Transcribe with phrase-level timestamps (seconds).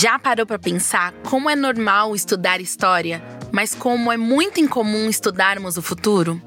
[0.00, 5.76] Já parou para pensar como é normal estudar história, mas como é muito incomum estudarmos
[5.76, 6.40] o futuro?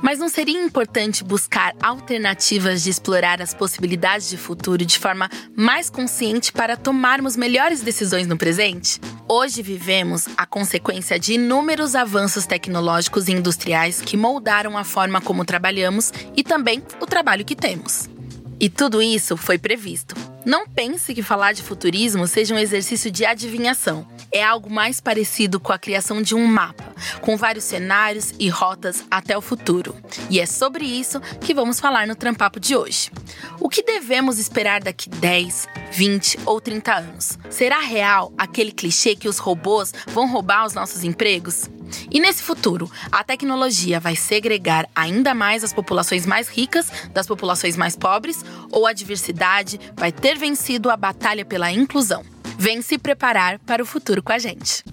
[0.00, 5.90] Mas não seria importante buscar alternativas de explorar as possibilidades de futuro de forma mais
[5.90, 9.00] consciente para tomarmos melhores decisões no presente?
[9.28, 15.44] Hoje vivemos a consequência de inúmeros avanços tecnológicos e industriais que moldaram a forma como
[15.44, 18.13] trabalhamos e também o trabalho que temos.
[18.60, 20.14] E tudo isso foi previsto.
[20.44, 24.06] Não pense que falar de futurismo seja um exercício de adivinhação.
[24.30, 26.84] É algo mais parecido com a criação de um mapa,
[27.20, 29.96] com vários cenários e rotas até o futuro.
[30.28, 33.10] E é sobre isso que vamos falar no Trampapo de hoje.
[33.58, 37.38] O que devemos esperar daqui 10, 20 ou 30 anos?
[37.48, 41.70] Será real aquele clichê que os robôs vão roubar os nossos empregos?
[42.10, 47.76] E nesse futuro, a tecnologia vai segregar ainda mais as populações mais ricas das populações
[47.76, 52.24] mais pobres ou a diversidade vai ter vencido a batalha pela inclusão?
[52.58, 54.84] Vem se preparar para o futuro com a gente.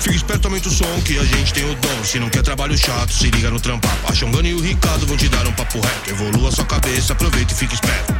[0.00, 2.04] Fica esperto, aumenta o som que a gente tem o dom.
[2.04, 4.08] Se não quer trabalho chato, se liga no trampapo.
[4.08, 6.10] A Xongana e o Ricardo vão te dar um papo reto.
[6.10, 8.14] Evolua sua cabeça, aproveita e fica esperto.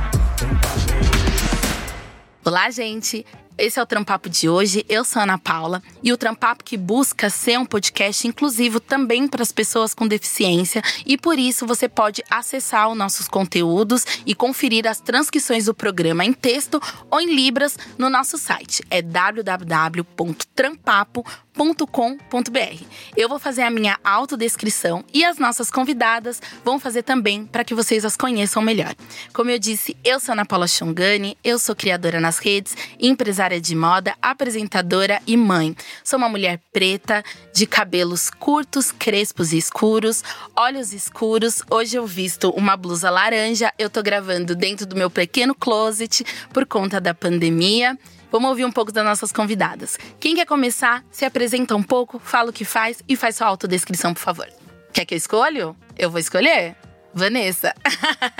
[2.45, 3.25] Olá, gente!
[3.59, 4.85] Esse é o Trampapo de hoje.
[4.87, 9.43] Eu sou Ana Paula e o Trampapo que busca ser um podcast inclusivo também para
[9.43, 14.87] as pessoas com deficiência e por isso você pode acessar os nossos conteúdos e conferir
[14.87, 16.79] as transcrições do programa em texto
[17.11, 18.85] ou em libras no nosso site.
[18.91, 21.47] É www.trampapo.com
[21.91, 22.85] com.br.
[23.17, 27.75] Eu vou fazer a minha autodescrição e as nossas convidadas vão fazer também para que
[27.75, 28.95] vocês as conheçam melhor.
[29.33, 33.75] Como eu disse, eu sou Ana Paula Xongani, eu sou criadora nas redes, empresária de
[33.75, 35.77] moda, apresentadora e mãe.
[36.03, 37.23] Sou uma mulher preta,
[37.55, 40.25] de cabelos curtos, crespos e escuros,
[40.57, 41.63] olhos escuros.
[41.71, 43.73] Hoje eu visto uma blusa laranja.
[43.79, 47.97] Eu tô gravando dentro do meu pequeno closet por conta da pandemia.
[48.31, 49.97] Vamos ouvir um pouco das nossas convidadas.
[50.19, 54.13] Quem quer começar, se apresenta um pouco, fala o que faz e faz sua autodescrição,
[54.13, 54.49] por favor.
[54.93, 55.77] Quer que eu escolho?
[55.97, 56.75] Eu vou escolher.
[57.15, 57.75] Vanessa.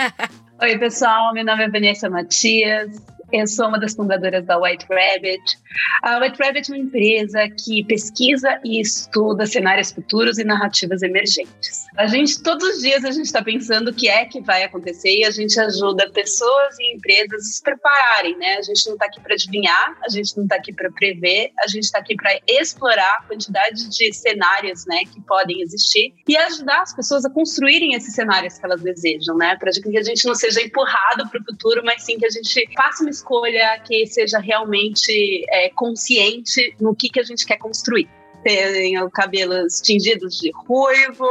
[0.61, 1.33] Oi, pessoal.
[1.33, 3.01] Meu nome é Vanessa Matias.
[3.31, 5.59] Eu sou uma das fundadoras da White Rabbit.
[6.01, 11.85] A White Rabbit é uma empresa que pesquisa e estuda cenários futuros e narrativas emergentes.
[11.97, 15.09] A gente, todos os dias, a gente está pensando o que é que vai acontecer
[15.09, 18.55] e a gente ajuda pessoas e empresas a se prepararem, né?
[18.59, 21.67] A gente não está aqui para adivinhar, a gente não está aqui para prever, a
[21.67, 26.81] gente está aqui para explorar a quantidade de cenários, né, que podem existir e ajudar
[26.81, 29.57] as pessoas a construírem esses cenários que elas desejam, né?
[29.57, 32.69] Para que a gente não seja empurrado para o futuro, mas sim que a gente
[32.73, 38.07] faça uma escolha que seja realmente é, consciente no que, que a gente quer construir.
[38.43, 41.27] Tenho cabelos tingidos de ruivo,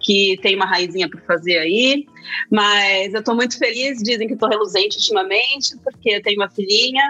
[0.00, 2.06] que tem uma raizinha para fazer aí,
[2.50, 4.02] mas eu estou muito feliz.
[4.02, 7.04] Dizem que estou reluzente ultimamente, porque eu tenho uma filhinha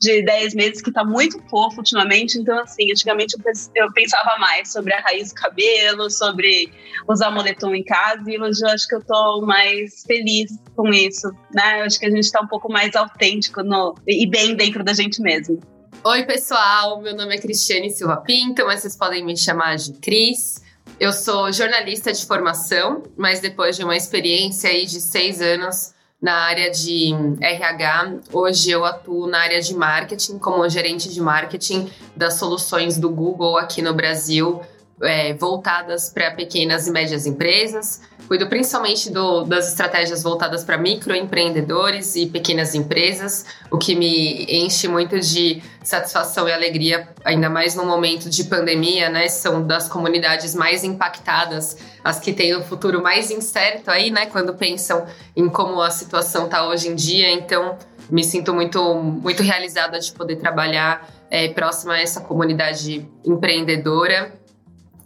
[0.00, 2.38] de 10 meses que está muito fofo ultimamente.
[2.38, 3.36] Então, assim, antigamente
[3.74, 6.72] eu pensava mais sobre a raiz do cabelo, sobre
[7.08, 11.30] usar moletom em casa, e hoje eu acho que eu estou mais feliz com isso,
[11.54, 11.80] né?
[11.80, 14.92] Eu acho que a gente está um pouco mais autêntico no, e bem dentro da
[14.92, 15.60] gente mesmo.
[16.04, 20.62] Oi, pessoal, meu nome é Cristiane Silva Pinto, mas vocês podem me chamar de Cris.
[21.00, 26.34] Eu sou jornalista de formação, mas depois de uma experiência aí de seis anos na
[26.34, 32.34] área de RH, hoje eu atuo na área de marketing, como gerente de marketing das
[32.34, 34.60] soluções do Google aqui no Brasil,
[35.00, 38.00] é, voltadas para pequenas e médias empresas.
[38.28, 44.86] Cuido principalmente do, das estratégias voltadas para microempreendedores e pequenas empresas, o que me enche
[44.86, 49.28] muito de satisfação e alegria, ainda mais no momento de pandemia, né?
[49.28, 54.26] São das comunidades mais impactadas, as que têm o futuro mais incerto aí, né?
[54.26, 57.32] Quando pensam em como a situação está hoje em dia.
[57.32, 57.78] Então,
[58.10, 64.37] me sinto muito, muito realizada de poder trabalhar é, próxima a essa comunidade empreendedora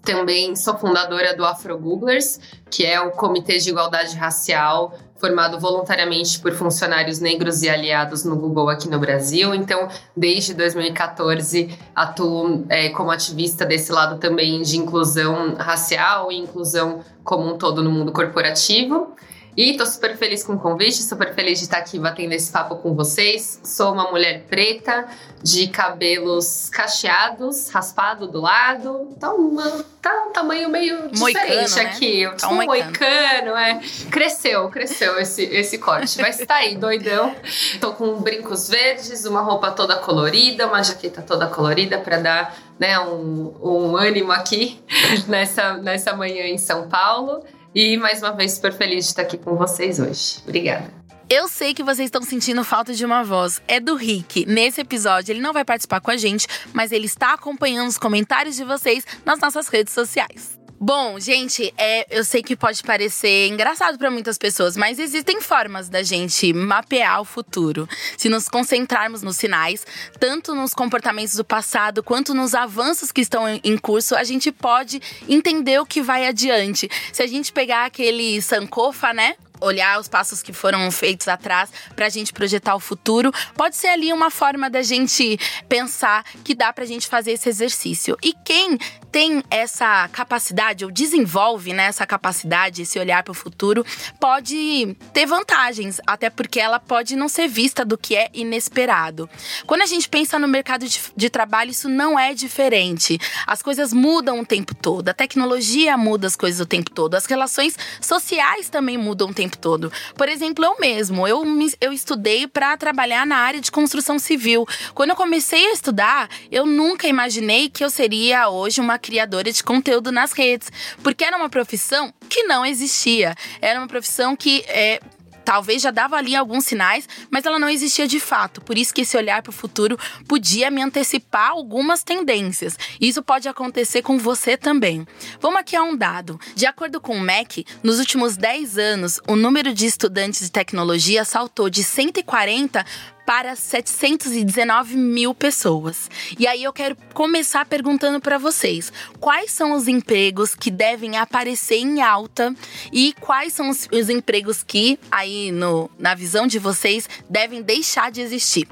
[0.02, 2.40] também sou fundadora do Afro Googlers,
[2.70, 8.34] que é o Comitê de Igualdade Racial formado voluntariamente por funcionários negros e aliados no
[8.34, 9.54] Google aqui no Brasil.
[9.54, 17.04] Então, desde 2014, atuo é, como ativista desse lado também de inclusão racial e inclusão
[17.22, 19.14] como um todo no mundo corporativo.
[19.54, 22.76] E tô super feliz com o convite, super feliz de estar aqui batendo esse papo
[22.76, 23.60] com vocês.
[23.62, 25.06] Sou uma mulher preta,
[25.42, 29.08] de cabelos cacheados, raspado do lado.
[29.14, 29.54] Então,
[30.00, 31.82] tá um tamanho meio diferente né?
[31.82, 32.30] aqui.
[32.40, 33.78] Tá um moicano, é.
[34.10, 36.18] Cresceu, cresceu esse, esse corte.
[36.22, 37.34] Mas tá aí, doidão.
[37.78, 42.98] Tô com brincos verdes, uma roupa toda colorida, uma jaqueta toda colorida para dar né,
[43.00, 44.82] um, um ânimo aqui
[45.28, 47.44] nessa, nessa manhã em São Paulo.
[47.74, 50.38] E mais uma vez, super feliz de estar aqui com vocês hoje.
[50.42, 51.02] Obrigada.
[51.28, 53.62] Eu sei que vocês estão sentindo falta de uma voz.
[53.66, 54.44] É do Rick.
[54.44, 58.54] Nesse episódio, ele não vai participar com a gente, mas ele está acompanhando os comentários
[58.54, 60.61] de vocês nas nossas redes sociais.
[60.84, 65.88] Bom, gente, é, eu sei que pode parecer engraçado para muitas pessoas, mas existem formas
[65.88, 67.88] da gente mapear o futuro.
[68.18, 69.86] Se nos concentrarmos nos sinais,
[70.18, 75.00] tanto nos comportamentos do passado quanto nos avanços que estão em curso, a gente pode
[75.28, 76.90] entender o que vai adiante.
[77.12, 79.36] Se a gente pegar aquele Sankofa, né?
[79.62, 83.88] Olhar os passos que foram feitos atrás para a gente projetar o futuro, pode ser
[83.88, 85.38] ali uma forma da gente
[85.68, 88.16] pensar que dá para a gente fazer esse exercício.
[88.22, 88.78] E quem
[89.12, 93.84] tem essa capacidade, ou desenvolve né, essa capacidade, esse olhar para o futuro,
[94.18, 99.28] pode ter vantagens, até porque ela pode não ser vista do que é inesperado.
[99.66, 103.18] Quando a gente pensa no mercado de, de trabalho, isso não é diferente.
[103.46, 107.26] As coisas mudam o tempo todo, a tecnologia muda as coisas o tempo todo, as
[107.26, 109.92] relações sociais também mudam o tempo tempo todo.
[110.16, 114.66] Por exemplo, eu mesmo, eu, me, eu estudei para trabalhar na área de construção civil.
[114.94, 119.62] Quando eu comecei a estudar, eu nunca imaginei que eu seria hoje uma criadora de
[119.62, 120.70] conteúdo nas redes,
[121.02, 123.34] porque era uma profissão que não existia.
[123.60, 125.00] Era uma profissão que é,
[125.44, 128.60] talvez já dava ali alguns sinais, mas ela não existia de fato.
[128.60, 132.78] Por isso que esse olhar para o futuro podia me antecipar algumas tendências.
[133.00, 135.06] Isso pode acontecer com você também.
[135.40, 136.40] Vamos aqui a um dado.
[136.54, 141.24] De acordo com o MEC, nos últimos 10 anos, o número de estudantes de tecnologia
[141.24, 142.84] saltou de 140
[143.24, 146.10] para 719 mil pessoas.
[146.38, 151.76] E aí eu quero começar perguntando para vocês: quais são os empregos que devem aparecer
[151.76, 152.54] em alta
[152.92, 158.10] e quais são os, os empregos que, aí no, na visão de vocês, devem deixar
[158.10, 158.68] de existir?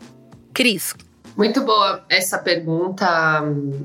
[0.52, 0.94] Cris.
[1.36, 3.06] Muito boa essa pergunta,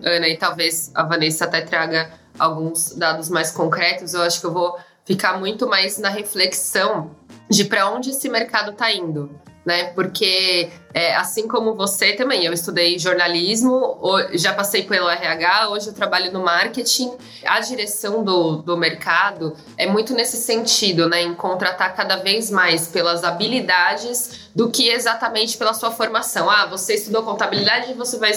[0.03, 4.13] Ana, e talvez a Vanessa até traga alguns dados mais concretos.
[4.13, 7.15] Eu acho que eu vou ficar muito mais na reflexão
[7.50, 9.29] de para onde esse mercado está indo
[9.65, 9.85] né?
[9.94, 14.00] Porque é, assim como você também, eu estudei jornalismo,
[14.31, 17.12] já passei pelo RH, hoje eu trabalho no marketing.
[17.44, 21.21] A direção do, do mercado é muito nesse sentido, né?
[21.21, 26.50] Em contratar cada vez mais pelas habilidades do que exatamente pela sua formação.
[26.50, 28.31] Ah, você estudou contabilidade, você vai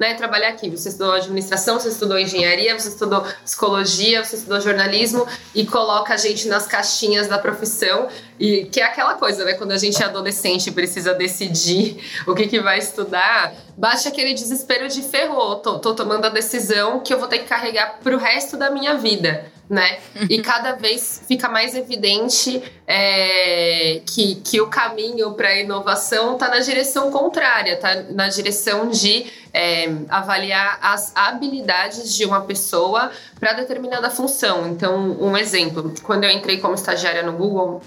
[0.00, 0.70] né, trabalhar aqui.
[0.70, 6.16] Você estudou administração, você estudou engenharia, você estudou psicologia, você estudou jornalismo e coloca a
[6.16, 8.08] gente nas caixinhas da profissão.
[8.40, 9.54] E que é aquela coisa, né?
[9.54, 14.88] Quando a gente é adolescente precisa decidir o que, que vai estudar, bate aquele desespero
[14.88, 18.56] de ferrou, tô, tô tomando a decisão que eu vou ter que carregar pro resto
[18.56, 19.98] da minha vida né?
[20.28, 26.48] E cada vez fica mais evidente é, que, que o caminho para a inovação está
[26.48, 33.52] na direção contrária, está na direção de é, avaliar as habilidades de uma pessoa para
[33.52, 34.68] determinada função.
[34.68, 37.82] Então, um exemplo: quando eu entrei como estagiária no Google,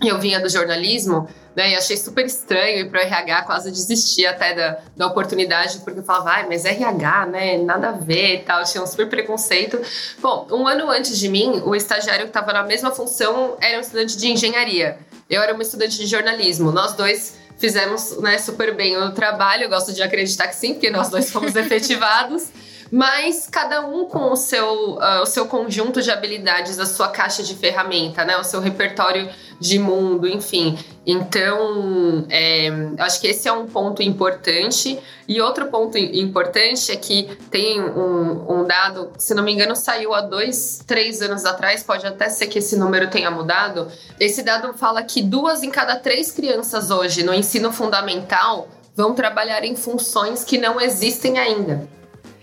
[0.00, 1.72] eu vinha do jornalismo, né?
[1.72, 5.98] E achei super estranho ir para o RH, quase desisti até da, da oportunidade, porque
[5.98, 7.58] eu falava, ai, mas RH, né?
[7.58, 9.80] Nada a ver e tal, tinha um super preconceito.
[10.20, 13.80] Bom, um ano antes de mim, o estagiário que estava na mesma função era um
[13.80, 14.98] estudante de engenharia.
[15.28, 16.70] Eu era uma estudante de jornalismo.
[16.70, 20.90] Nós dois fizemos né, super bem o trabalho, eu gosto de acreditar que sim, porque
[20.90, 22.48] nós dois fomos efetivados
[22.90, 27.42] mas cada um com o seu, uh, o seu conjunto de habilidades, a sua caixa
[27.42, 28.36] de ferramenta, né?
[28.36, 29.28] O seu repertório
[29.60, 30.78] de mundo, enfim.
[31.04, 32.68] Então, é,
[32.98, 34.98] acho que esse é um ponto importante.
[35.26, 40.14] E outro ponto importante é que tem um, um, dado, se não me engano, saiu
[40.14, 43.88] há dois, três anos atrás, pode até ser que esse número tenha mudado.
[44.18, 49.64] Esse dado fala que duas em cada três crianças hoje no ensino fundamental vão trabalhar
[49.64, 51.97] em funções que não existem ainda.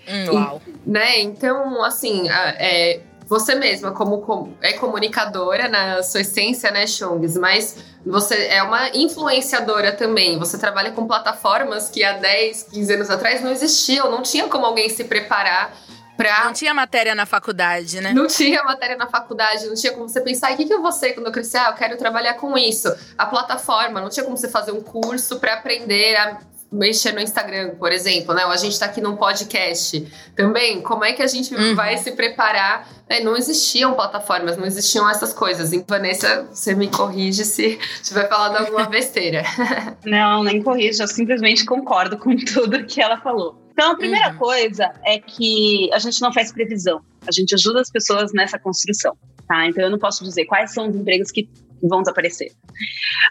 [0.08, 0.62] Hum, uau.
[0.66, 1.20] E, né?
[1.22, 7.38] Então, assim, é, você mesma, como é comunicadora na sua essência, né, Chungs?
[7.38, 10.38] Mas você é uma influenciadora também.
[10.38, 14.66] Você trabalha com plataformas que há 10, 15 anos atrás não existiam, não tinha como
[14.66, 15.74] alguém se preparar
[16.16, 16.46] Pra...
[16.46, 18.14] Não tinha matéria na faculdade, né?
[18.14, 20.92] Não tinha matéria na faculdade, não tinha como você pensar, o que, que eu vou
[20.92, 21.58] ser quando eu crescer?
[21.58, 22.94] Ah, eu quero trabalhar com isso.
[23.18, 26.40] A plataforma, não tinha como você fazer um curso para aprender a
[26.76, 28.46] mexer no Instagram, por exemplo, né?
[28.46, 30.06] Ou a gente está aqui num podcast
[30.36, 30.82] também.
[30.82, 31.76] Como é que a gente uhum.
[31.76, 32.88] vai se preparar?
[33.08, 35.72] É, não existiam plataformas, não existiam essas coisas.
[35.74, 39.44] Então, Vanessa, você me corrige se estiver falando alguma besteira.
[40.06, 43.62] não, nem corrige, eu simplesmente concordo com tudo que ela falou.
[43.72, 44.38] Então, a primeira uhum.
[44.38, 47.02] coisa é que a gente não faz previsão.
[47.28, 49.16] A gente ajuda as pessoas nessa construção.
[49.48, 49.68] Tá?
[49.68, 51.48] Então, eu não posso dizer quais são os empregos que
[51.82, 52.52] vão desaparecer.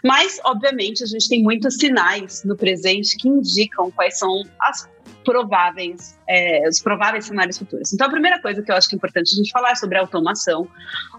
[0.03, 4.89] Mas, obviamente, a gente tem muitos sinais no presente que indicam quais são as
[5.23, 7.93] prováveis é, os prováveis cenários futuros.
[7.93, 9.97] Então, a primeira coisa que eu acho que é importante a gente falar é sobre
[9.97, 10.67] automação.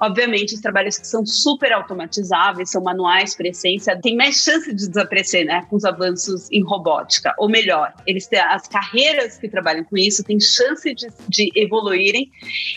[0.00, 4.88] Obviamente, os trabalhos que são super automatizáveis, são manuais por essência, tem mais chance de
[4.88, 7.34] desaparecer, né, com os avanços em robótica.
[7.38, 12.30] Ou melhor, eles têm, as carreiras que trabalham com isso têm chance de, de evoluírem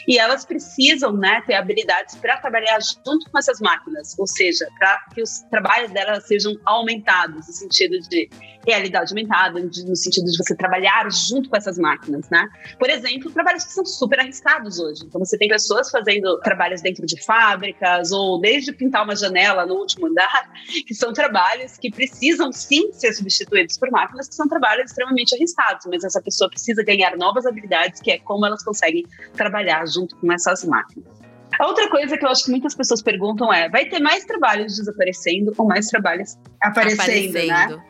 [0.08, 5.00] e elas precisam, né, ter habilidades para trabalhar junto com essas máquinas, ou seja, para
[5.14, 8.30] que os trabalhos delas sejam aumentados, no sentido de
[8.66, 12.48] realidade aumentada, no sentido de você trabalhar junto com essas máquinas, né?
[12.78, 15.04] Por exemplo, trabalhos que são super arriscados hoje.
[15.06, 19.76] Então, você tem pessoas fazendo trabalhos dentro de fábricas ou desde pintar uma janela no
[19.76, 20.52] último andar,
[20.88, 25.86] que são trabalhos que precisam sim ser substituídos por máquinas, que são trabalhos extremamente arriscados,
[25.86, 30.32] mas essa pessoa precisa ganhar novas habilidades, que é como elas conseguem trabalhar junto com
[30.32, 31.20] essas máquinas.
[31.60, 34.78] A outra coisa que eu acho que muitas pessoas perguntam é: vai ter mais trabalhos
[34.78, 37.42] desaparecendo ou mais trabalhos aparecendo, né?
[37.42, 37.78] aparecendo.
[37.78, 37.84] né?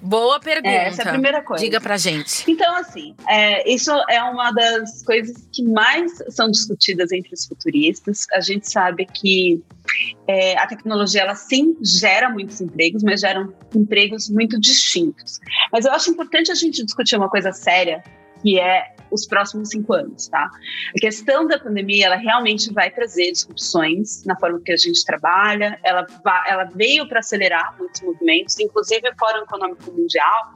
[0.00, 0.68] Boa pergunta.
[0.68, 1.64] É, essa é a primeira coisa.
[1.64, 2.50] Diga pra gente.
[2.50, 8.26] Então, assim, é, isso é uma das coisas que mais são discutidas entre os futuristas.
[8.32, 9.62] A gente sabe que
[10.28, 15.38] é, a tecnologia, ela sim gera muitos empregos, mas geram empregos muito distintos.
[15.72, 18.02] Mas eu acho importante a gente discutir uma coisa séria,
[18.42, 20.50] que é os próximos cinco anos, tá?
[20.96, 25.78] A questão da pandemia, ela realmente vai trazer disrupções na forma que a gente trabalha,
[25.82, 26.06] ela,
[26.48, 30.54] ela veio para acelerar muitos movimentos, inclusive o Fórum Econômico Mundial,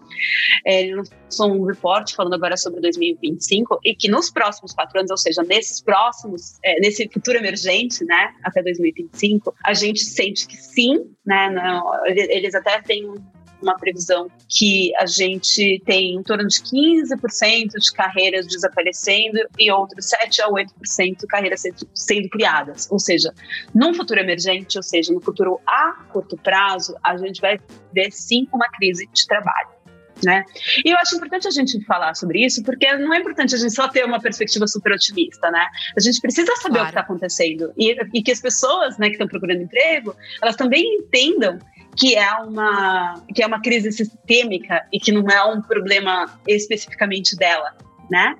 [0.66, 5.10] é, ele lançou um report falando agora sobre 2025 e que nos próximos quatro anos,
[5.10, 10.56] ou seja, nesses próximos, é, nesse futuro emergente, né, até 2025, a gente sente que
[10.56, 13.14] sim, né, não, eles até têm
[13.62, 20.06] uma previsão que a gente tem em torno de 15% de carreiras desaparecendo e outros
[20.06, 21.62] 7 a 8% de carreiras
[21.94, 22.88] sendo criadas.
[22.90, 23.32] Ou seja,
[23.74, 27.58] num futuro emergente, ou seja, no futuro a curto prazo, a gente vai
[27.92, 29.80] ver sim uma crise de trabalho.
[30.24, 30.44] Né?
[30.84, 33.74] E eu acho importante a gente falar sobre isso, porque não é importante a gente
[33.74, 35.66] só ter uma perspectiva super otimista, né?
[35.96, 36.82] A gente precisa saber claro.
[36.82, 40.56] o que está acontecendo e, e, que as pessoas, né, que estão procurando emprego, elas
[40.56, 41.58] também entendam
[41.96, 47.36] que é uma que é uma crise sistêmica e que não é um problema especificamente
[47.36, 47.76] dela,
[48.10, 48.36] né?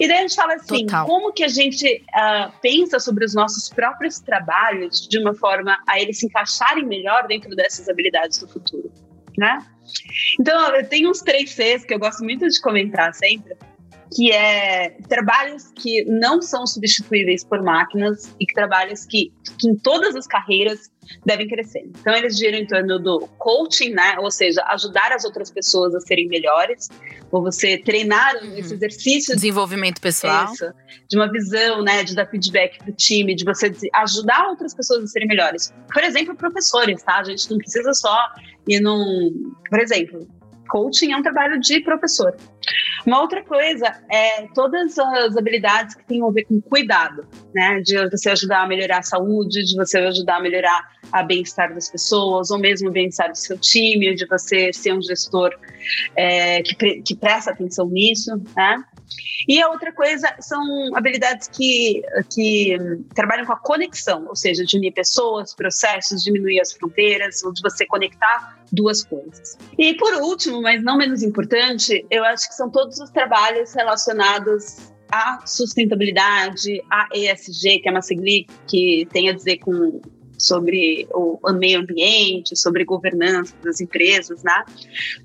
[0.00, 1.06] E daí a gente fala assim, Total.
[1.06, 6.00] como que a gente uh, pensa sobre os nossos próprios trabalhos de uma forma a
[6.00, 8.90] eles se encaixarem melhor dentro dessas habilidades do futuro,
[9.38, 9.64] né?
[10.40, 13.56] Então, eu tenho uns três Cs que eu gosto muito de comentar sempre,
[14.14, 19.76] que é trabalhos que não são substituíveis por máquinas e que trabalhos que, que em
[19.76, 20.90] todas as carreiras
[21.24, 21.88] devem crescer.
[22.00, 24.16] Então, eles giram em torno do coaching, né?
[24.18, 26.88] Ou seja, ajudar as outras pessoas a serem melhores,
[27.30, 28.56] ou você treinar uhum.
[28.56, 29.34] esse exercício.
[29.34, 30.52] Desenvolvimento pessoal.
[30.52, 30.72] Isso,
[31.08, 32.02] de uma visão, né?
[32.02, 35.72] De dar feedback para o time, de você ajudar outras pessoas a serem melhores.
[35.92, 37.18] Por exemplo, professores, tá?
[37.18, 38.16] A gente não precisa só
[38.68, 39.52] ir num.
[39.68, 40.26] Por exemplo,
[40.66, 42.36] coaching é um trabalho de professor.
[43.06, 47.80] Uma outra coisa é todas as habilidades que têm a ver com cuidado, né?
[47.80, 51.88] De você ajudar a melhorar a saúde, de você ajudar a melhorar a bem-estar das
[51.88, 55.54] pessoas, ou mesmo o bem-estar do seu time, de você ser um gestor
[56.16, 58.82] é, que, pre que presta atenção nisso, né?
[59.48, 62.76] E a outra coisa são habilidades que, que
[63.14, 67.62] trabalham com a conexão, ou seja, de unir pessoas, processos, diminuir as fronteiras, ou de
[67.62, 69.56] você conectar duas coisas.
[69.78, 74.92] E por último, mas não menos importante, eu acho que são todos os trabalhos relacionados
[75.10, 80.00] à sustentabilidade, à ESG, que é uma sigla que tem a dizer com
[80.38, 84.64] sobre o meio ambiente, sobre governança das empresas, né?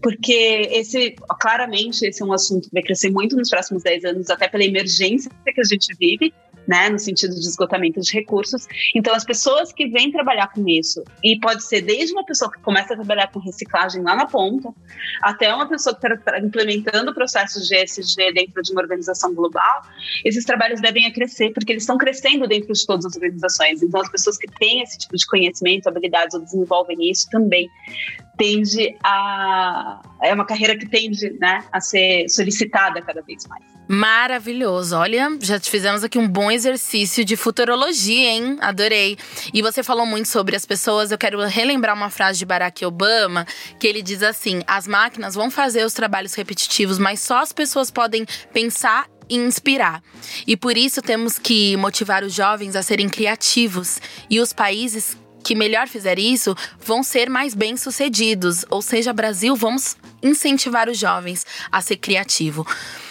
[0.01, 4.29] Porque esse, claramente, esse é um assunto que vai crescer muito nos próximos 10 anos,
[4.29, 6.33] até pela emergência que a gente vive,
[6.67, 8.67] né, no sentido de esgotamento de recursos.
[8.95, 12.59] Então, as pessoas que vêm trabalhar com isso, e pode ser desde uma pessoa que
[12.61, 14.73] começa a trabalhar com reciclagem lá na ponta,
[15.21, 19.81] até uma pessoa que está implementando processos de ESG dentro de uma organização global,
[20.23, 23.81] esses trabalhos devem crescer, porque eles estão crescendo dentro de todas as organizações.
[23.81, 27.69] Então, as pessoas que têm esse tipo de conhecimento, habilidades ou desenvolvem isso também
[28.37, 33.63] tende a é uma carreira que tende né, a ser solicitada cada vez mais.
[33.87, 34.95] Maravilhoso.
[34.95, 38.57] Olha, já te fizemos aqui um bom exercício de futurologia, hein?
[38.61, 39.17] Adorei.
[39.53, 41.11] E você falou muito sobre as pessoas.
[41.11, 43.45] Eu quero relembrar uma frase de Barack Obama,
[43.79, 47.89] que ele diz assim: as máquinas vão fazer os trabalhos repetitivos, mas só as pessoas
[47.89, 50.03] podem pensar e inspirar.
[50.45, 53.99] E por isso temos que motivar os jovens a serem criativos.
[54.29, 58.65] E os países que melhor fizer isso vão ser mais bem-sucedidos.
[58.69, 62.65] Ou seja, Brasil, vamos incentivar os jovens a ser criativo.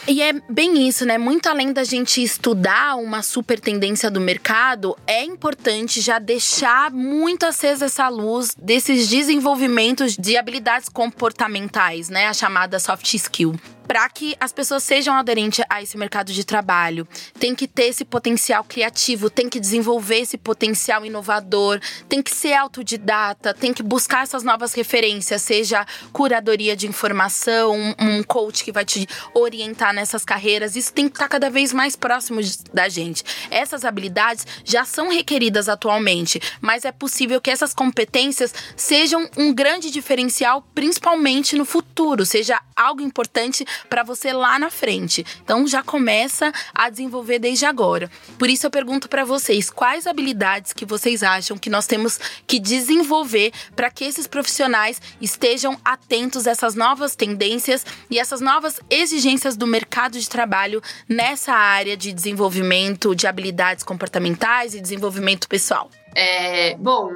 [0.09, 1.19] E é bem isso, né?
[1.19, 7.45] Muito além da gente estudar uma super tendência do mercado, é importante já deixar muito
[7.45, 12.27] acesa essa luz desses desenvolvimentos de habilidades comportamentais, né?
[12.27, 13.55] A chamada soft skill.
[13.91, 17.09] para que as pessoas sejam aderentes a esse mercado de trabalho,
[17.41, 22.53] tem que ter esse potencial criativo, tem que desenvolver esse potencial inovador, tem que ser
[22.53, 28.85] autodidata, tem que buscar essas novas referências, seja curadoria de informação, um coach que vai
[28.85, 30.77] te orientar nessas carreiras.
[30.77, 32.41] Isso tem que estar cada vez mais próximo
[32.73, 33.23] da gente.
[33.51, 39.91] Essas habilidades já são requeridas atualmente, mas é possível que essas competências sejam um grande
[39.91, 45.25] diferencial, principalmente no futuro, seja algo importante para você lá na frente.
[45.43, 48.11] Então já começa a desenvolver desde agora.
[48.39, 52.59] Por isso eu pergunto para vocês, quais habilidades que vocês acham que nós temos que
[52.59, 59.57] desenvolver para que esses profissionais estejam atentos a essas novas tendências e essas novas exigências
[59.57, 59.80] do mercado
[60.19, 65.91] de trabalho nessa área de desenvolvimento de habilidades comportamentais e desenvolvimento pessoal?
[66.15, 67.11] É, bom,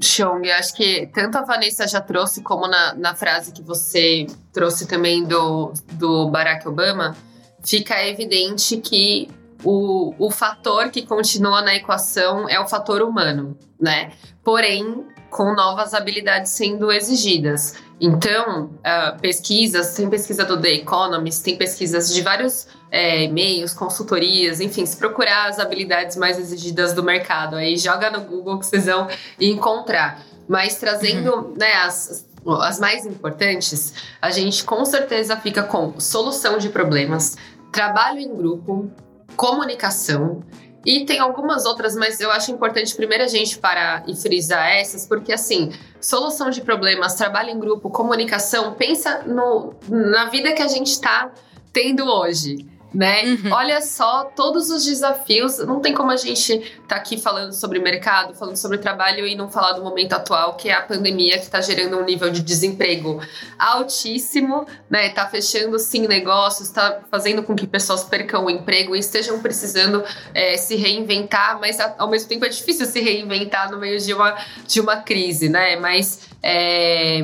[0.00, 4.86] Chong, acho que tanto a Vanessa já trouxe, como na, na frase que você trouxe
[4.86, 7.16] também do, do Barack Obama,
[7.64, 9.28] fica evidente que
[9.64, 14.12] o, o fator que continua na equação é o fator humano, né?
[14.42, 17.74] Porém, com novas habilidades sendo exigidas.
[17.98, 24.60] Então, uh, pesquisas, tem pesquisa do The Economist, tem pesquisas de vários é, meios, consultorias,
[24.60, 28.84] enfim, se procurar as habilidades mais exigidas do mercado, aí joga no Google que vocês
[28.84, 29.08] vão
[29.40, 30.22] encontrar.
[30.46, 31.54] Mas trazendo uhum.
[31.56, 32.28] né, as,
[32.60, 37.38] as mais importantes, a gente com certeza fica com solução de problemas,
[37.72, 38.90] trabalho em grupo,
[39.34, 40.42] comunicação.
[40.84, 45.06] E tem algumas outras, mas eu acho importante primeiro a gente parar e frisar essas,
[45.06, 50.68] porque assim, solução de problemas, trabalho em grupo, comunicação, pensa no, na vida que a
[50.68, 51.30] gente está
[51.72, 53.24] tendo hoje né?
[53.24, 53.52] Uhum.
[53.52, 55.58] Olha só todos os desafios.
[55.58, 59.34] Não tem como a gente estar tá aqui falando sobre mercado, falando sobre trabalho e
[59.34, 62.42] não falar do momento atual, que é a pandemia que está gerando um nível de
[62.42, 63.20] desemprego
[63.58, 65.08] altíssimo, né?
[65.10, 70.04] Tá fechando sim negócios, está fazendo com que pessoas percam o emprego e estejam precisando
[70.34, 74.36] é, se reinventar, mas ao mesmo tempo é difícil se reinventar no meio de uma,
[74.66, 75.76] de uma crise, né?
[75.76, 77.20] Mas é,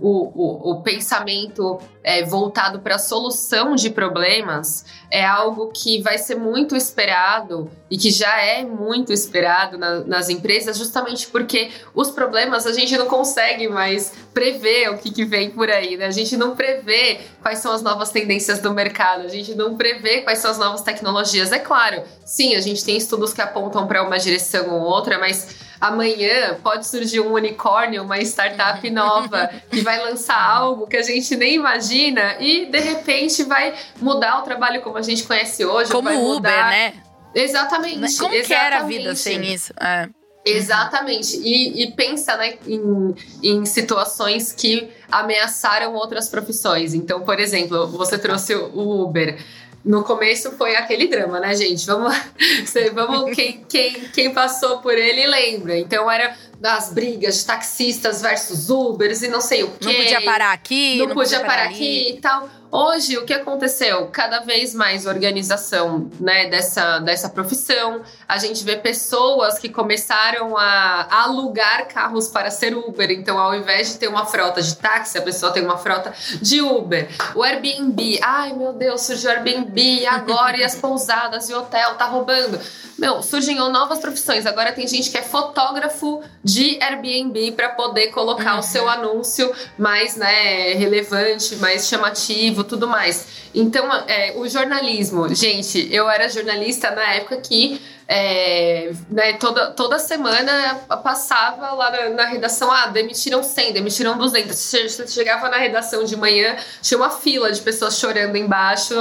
[0.00, 6.16] o, o, o, pensamento é, voltado para a solução de problemas é algo que vai
[6.16, 12.10] ser muito esperado e que já é muito esperado na, nas empresas, justamente porque os
[12.10, 16.06] problemas a gente não consegue mais prever o que, que vem por aí, né?
[16.06, 20.22] A gente não prevê quais são as novas tendências do mercado, a gente não prevê
[20.22, 21.50] quais são as novas tecnologias.
[21.52, 25.69] É claro, sim, a gente tem estudos que apontam para uma direção ou outra, mas
[25.80, 31.34] amanhã pode surgir um unicórnio, uma startup nova que vai lançar algo que a gente
[31.36, 35.90] nem imagina e de repente vai mudar o trabalho como a gente conhece hoje.
[35.90, 36.94] Como o Uber, né?
[37.34, 37.94] Exatamente.
[37.94, 38.46] Como exatamente.
[38.46, 39.72] que era a vida sem isso?
[39.80, 40.08] É.
[40.44, 41.36] Exatamente.
[41.36, 46.94] E, e pensa né, em, em situações que ameaçaram outras profissões.
[46.94, 49.38] Então, por exemplo, você trouxe o Uber.
[49.84, 51.86] No começo foi aquele drama, né, gente?
[51.86, 52.14] Vamos,
[52.94, 55.78] vamos quem, quem, quem passou por ele lembra.
[55.78, 59.86] Então era das brigas de taxistas versus Ubers e não sei o quê.
[59.86, 62.48] Não podia parar aqui, não, não podia, podia, parar, aqui e tal.
[62.72, 64.06] Hoje, o que aconteceu?
[64.12, 68.02] Cada vez mais organização né, dessa, dessa profissão.
[68.28, 73.10] A gente vê pessoas que começaram a alugar carros para ser Uber.
[73.10, 76.62] Então, ao invés de ter uma frota de táxi, a pessoa tem uma frota de
[76.62, 77.08] Uber.
[77.34, 78.20] O Airbnb.
[78.22, 82.60] Ai, meu Deus, surgiu o Airbnb agora e as pousadas e o hotel tá roubando.
[83.00, 84.44] Meu, surgiram novas profissões.
[84.44, 88.60] Agora tem gente que é fotógrafo de Airbnb para poder colocar uhum.
[88.60, 93.49] o seu anúncio mais né, relevante, mais chamativo, tudo mais.
[93.54, 97.80] Então, é, o jornalismo, gente, eu era jornalista na época que
[98.12, 104.56] é, né, toda, toda semana passava lá na, na, redação, ah, demitiram 100, demitiram 200.
[104.56, 108.94] Você chegava na redação de manhã, tinha uma fila de pessoas chorando embaixo,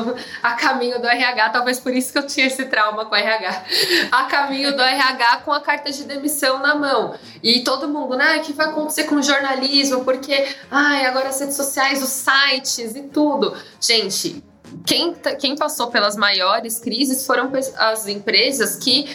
[0.43, 3.63] a caminho do RH, talvez por isso que eu tinha esse trauma com o RH,
[4.11, 7.15] a caminho do RH com a carta de demissão na mão.
[7.41, 10.05] E todo mundo, né, o que vai acontecer com o jornalismo?
[10.05, 13.57] Porque, ai, agora as redes sociais, os sites e tudo.
[13.81, 14.38] Gente,
[14.85, 19.07] quem, quem passou pelas maiores crises foram as empresas que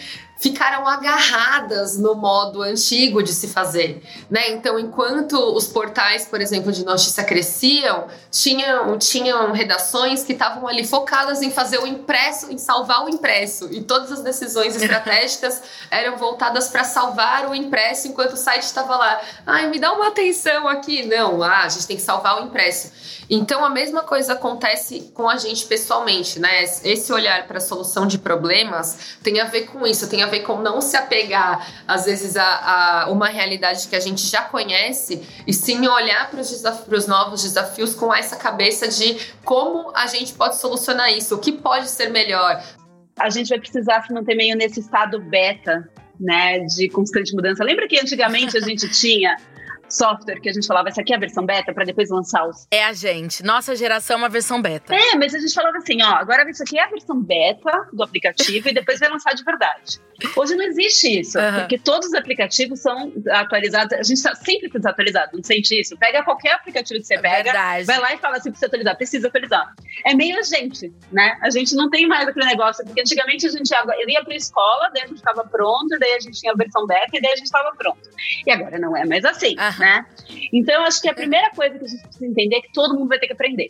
[0.44, 4.50] ficaram agarradas no modo antigo de se fazer, né?
[4.50, 10.86] Então, enquanto os portais, por exemplo, de notícia cresciam, tinham, tinham redações que estavam ali
[10.86, 16.18] focadas em fazer o impresso, em salvar o impresso, e todas as decisões estratégicas eram
[16.18, 19.20] voltadas para salvar o impresso enquanto o site estava lá.
[19.46, 21.06] Ai, me dá uma atenção aqui.
[21.06, 22.92] Não, ah, a gente tem que salvar o impresso.
[23.28, 26.62] Então, a mesma coisa acontece com a gente pessoalmente, né?
[26.62, 30.40] Esse olhar para a solução de problemas tem a ver com isso, tem a ver
[30.40, 35.22] com não se apegar, às vezes, a, a uma realidade que a gente já conhece,
[35.46, 40.56] e sim olhar para os novos desafios com essa cabeça de como a gente pode
[40.56, 42.62] solucionar isso, o que pode ser melhor.
[43.18, 47.64] A gente vai precisar se manter meio nesse estado beta, né, de constante mudança.
[47.64, 49.36] Lembra que antigamente a gente tinha
[49.94, 52.66] software que a gente falava, essa aqui é a versão beta, para depois lançar os.
[52.70, 53.42] É a gente.
[53.42, 54.94] Nossa geração é uma versão beta.
[54.94, 58.02] É, mas a gente falava assim, ó, agora isso aqui é a versão beta do
[58.02, 60.00] aplicativo e depois vai lançar de verdade.
[60.36, 61.60] Hoje não existe isso, uhum.
[61.60, 63.92] porque todos os aplicativos são atualizados.
[63.92, 65.96] A gente está sempre desatualizado, não sente isso?
[65.96, 67.84] Pega qualquer aplicativo que você pega, verdade.
[67.84, 69.74] vai lá e fala assim, precisa atualizar, precisa atualizar.
[70.06, 71.36] É meio a gente, né?
[71.42, 74.36] A gente não tem mais aquele negócio, porque antigamente a gente ia, ia para a
[74.36, 77.32] escola, daí a gente estava pronto, daí a gente tinha a versão beta e daí
[77.32, 78.08] a gente estava pronto.
[78.46, 79.83] E agora não é mais assim, uhum.
[79.84, 80.06] Né?
[80.52, 83.08] Então, acho que a primeira coisa que a gente precisa entender é que todo mundo
[83.08, 83.66] vai ter que aprender.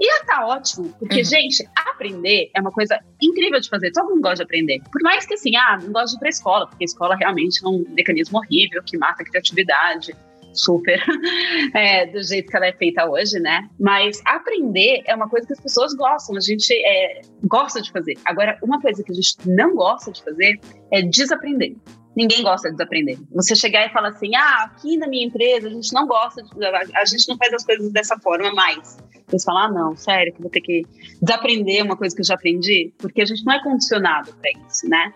[0.00, 1.24] E tá ótimo, porque, uhum.
[1.24, 3.92] gente, aprender é uma coisa incrível de fazer.
[3.92, 4.80] Todo mundo gosta de aprender.
[4.90, 7.64] Por mais que, assim, ah, não gosto de ir pra escola, porque a escola realmente
[7.64, 10.16] é um mecanismo horrível que mata a criatividade
[10.54, 11.02] super
[11.74, 13.68] é, do jeito que ela é feita hoje, né?
[13.78, 18.14] Mas aprender é uma coisa que as pessoas gostam, a gente é, gosta de fazer.
[18.24, 20.58] Agora, uma coisa que a gente não gosta de fazer
[20.92, 21.74] é desaprender.
[22.16, 23.18] Ninguém gosta de desaprender.
[23.32, 26.64] Você chegar e falar assim, ah, aqui na minha empresa a gente não gosta, de,
[26.64, 28.98] a gente não faz as coisas dessa forma mais.
[29.28, 30.82] Você falar, ah, não, sério, que vou ter que
[31.20, 34.88] desaprender uma coisa que eu já aprendi, porque a gente não é condicionado para isso,
[34.88, 35.12] né?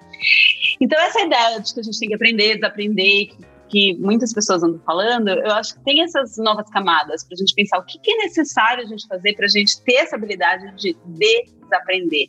[0.81, 4.63] Então essa ideia de que a gente tem que aprender, desaprender, que, que muitas pessoas
[4.63, 7.99] andam falando, eu acho que tem essas novas camadas para a gente pensar o que,
[8.01, 12.29] que é necessário a gente fazer para a gente ter essa habilidade de desaprender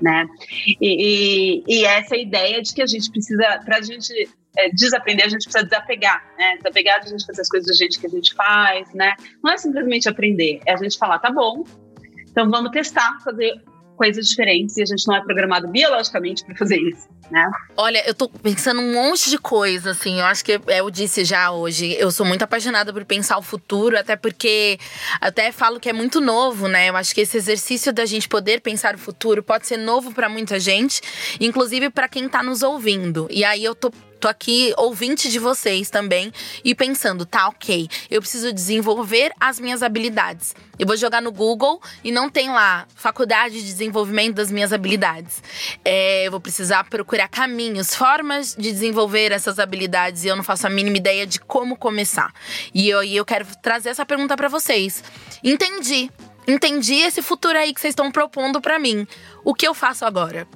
[0.00, 0.26] né?
[0.80, 4.12] E, e, e, essa ideia de que a gente precisa, para a gente
[4.56, 6.56] é, desaprender, a gente precisa desapegar, né?
[6.56, 9.14] Desapegar de a gente fazer as coisas do jeito que a gente faz, né?
[9.42, 11.64] Não é simplesmente aprender, é a gente falar, tá bom,
[12.30, 13.60] então vamos testar, fazer
[13.98, 17.08] coisas diferentes e a gente não é programado biologicamente para fazer isso.
[17.30, 17.50] Né?
[17.76, 20.18] Olha, eu tô pensando um monte de coisa, assim.
[20.18, 21.94] Eu acho que eu disse já hoje.
[21.98, 24.78] Eu sou muito apaixonada por pensar o futuro, até porque
[25.20, 26.88] até falo que é muito novo, né?
[26.88, 30.28] Eu acho que esse exercício da gente poder pensar o futuro pode ser novo para
[30.28, 31.02] muita gente,
[31.38, 33.26] inclusive para quem tá nos ouvindo.
[33.30, 36.32] E aí eu tô tô aqui ouvinte de vocês também
[36.64, 40.54] e pensando, tá, ok, eu preciso desenvolver as minhas habilidades.
[40.78, 45.42] Eu vou jogar no Google e não tem lá faculdade de desenvolvimento das minhas habilidades.
[45.84, 50.66] É, eu vou precisar procurar caminhos, formas de desenvolver essas habilidades e eu não faço
[50.66, 52.32] a mínima ideia de como começar.
[52.74, 55.02] E eu, e eu quero trazer essa pergunta para vocês.
[55.42, 56.10] Entendi.
[56.46, 59.06] Entendi esse futuro aí que vocês estão propondo para mim.
[59.44, 60.48] O que eu faço agora?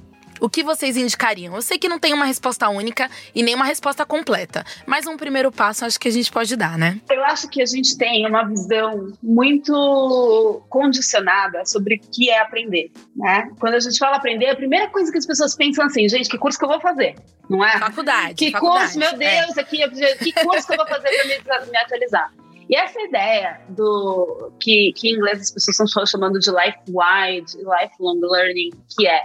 [0.43, 1.55] O que vocês indicariam?
[1.55, 5.17] Eu sei que não tem uma resposta única e nem uma resposta completa, mas um
[5.17, 7.01] primeiro passo acho que a gente pode dar, né?
[7.09, 12.91] Eu acho que a gente tem uma visão muito condicionada sobre o que é aprender,
[13.15, 13.53] né?
[13.61, 16.37] Quando a gente fala aprender, a primeira coisa que as pessoas pensam assim, gente, que
[16.37, 17.15] curso que eu vou fazer?
[17.49, 17.79] Não é?
[17.79, 18.35] Faculdade.
[18.35, 19.61] Que faculdade, curso, meu Deus, é.
[19.61, 19.79] aqui,
[20.19, 21.09] que curso que eu vou fazer
[21.45, 22.33] para me, me atualizar?
[22.69, 28.19] E essa ideia do que, que em inglês as pessoas estão chamando de life-wide, lifelong
[28.21, 29.23] learning, que é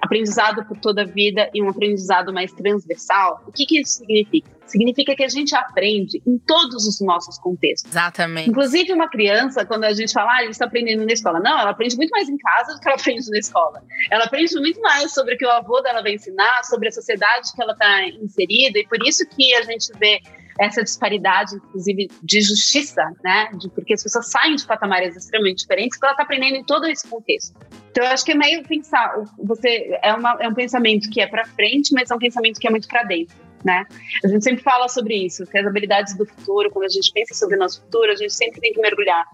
[0.00, 4.58] aprendizado por toda a vida e um aprendizado mais transversal, o que, que isso significa?
[4.66, 7.90] Significa que a gente aprende em todos os nossos contextos.
[7.90, 8.50] Exatamente.
[8.50, 11.40] Inclusive, uma criança, quando a gente fala, ah, ele está aprendendo na escola.
[11.40, 13.82] Não, ela aprende muito mais em casa do que ela aprende na escola.
[14.10, 17.50] Ela aprende muito mais sobre o que o avô dela vai ensinar, sobre a sociedade
[17.54, 20.20] que ela está inserida, e por isso que a gente vê
[20.58, 23.50] essa disparidade, inclusive, de justiça, né?
[23.54, 26.86] De, porque as pessoas saem de patamares extremamente diferentes, porque ela está aprendendo em todo
[26.86, 27.54] esse contexto.
[27.90, 31.26] Então, eu acho que é meio pensar, você é, uma, é um pensamento que é
[31.26, 33.36] para frente, mas é um pensamento que é muito para dentro.
[33.64, 33.84] Né?
[34.24, 37.34] A gente sempre fala sobre isso, que as habilidades do futuro, quando a gente pensa
[37.34, 39.24] sobre o nosso futuro, a gente sempre tem que mergulhar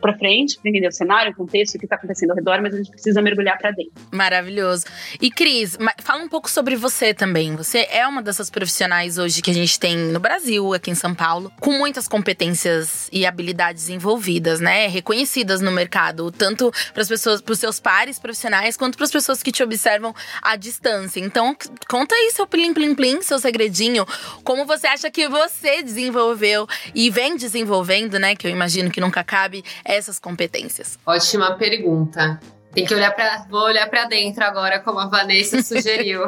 [0.00, 2.74] para frente, para entender o cenário, o contexto, o que está acontecendo ao redor, mas
[2.74, 3.92] a gente precisa mergulhar para dentro.
[4.12, 4.84] Maravilhoso.
[5.20, 7.56] E Cris, fala um pouco sobre você também.
[7.56, 11.14] Você é uma dessas profissionais hoje que a gente tem no Brasil, aqui em São
[11.14, 14.86] Paulo, com muitas competências e habilidades envolvidas, né?
[14.86, 19.12] Reconhecidas no mercado, tanto para as pessoas, para os seus pares profissionais, quanto para as
[19.12, 21.20] pessoas que te observam à distância.
[21.20, 21.56] Então,
[21.88, 24.06] conta aí seu plim plim plim, seu segredinho,
[24.42, 28.34] como você acha que você desenvolveu e vem desenvolvendo, né?
[28.34, 30.98] Que eu imagino que nunca cabe essas competências?
[31.06, 32.40] Ótima pergunta.
[32.72, 36.22] Tem que olhar para, vou olhar para dentro agora, como a Vanessa sugeriu.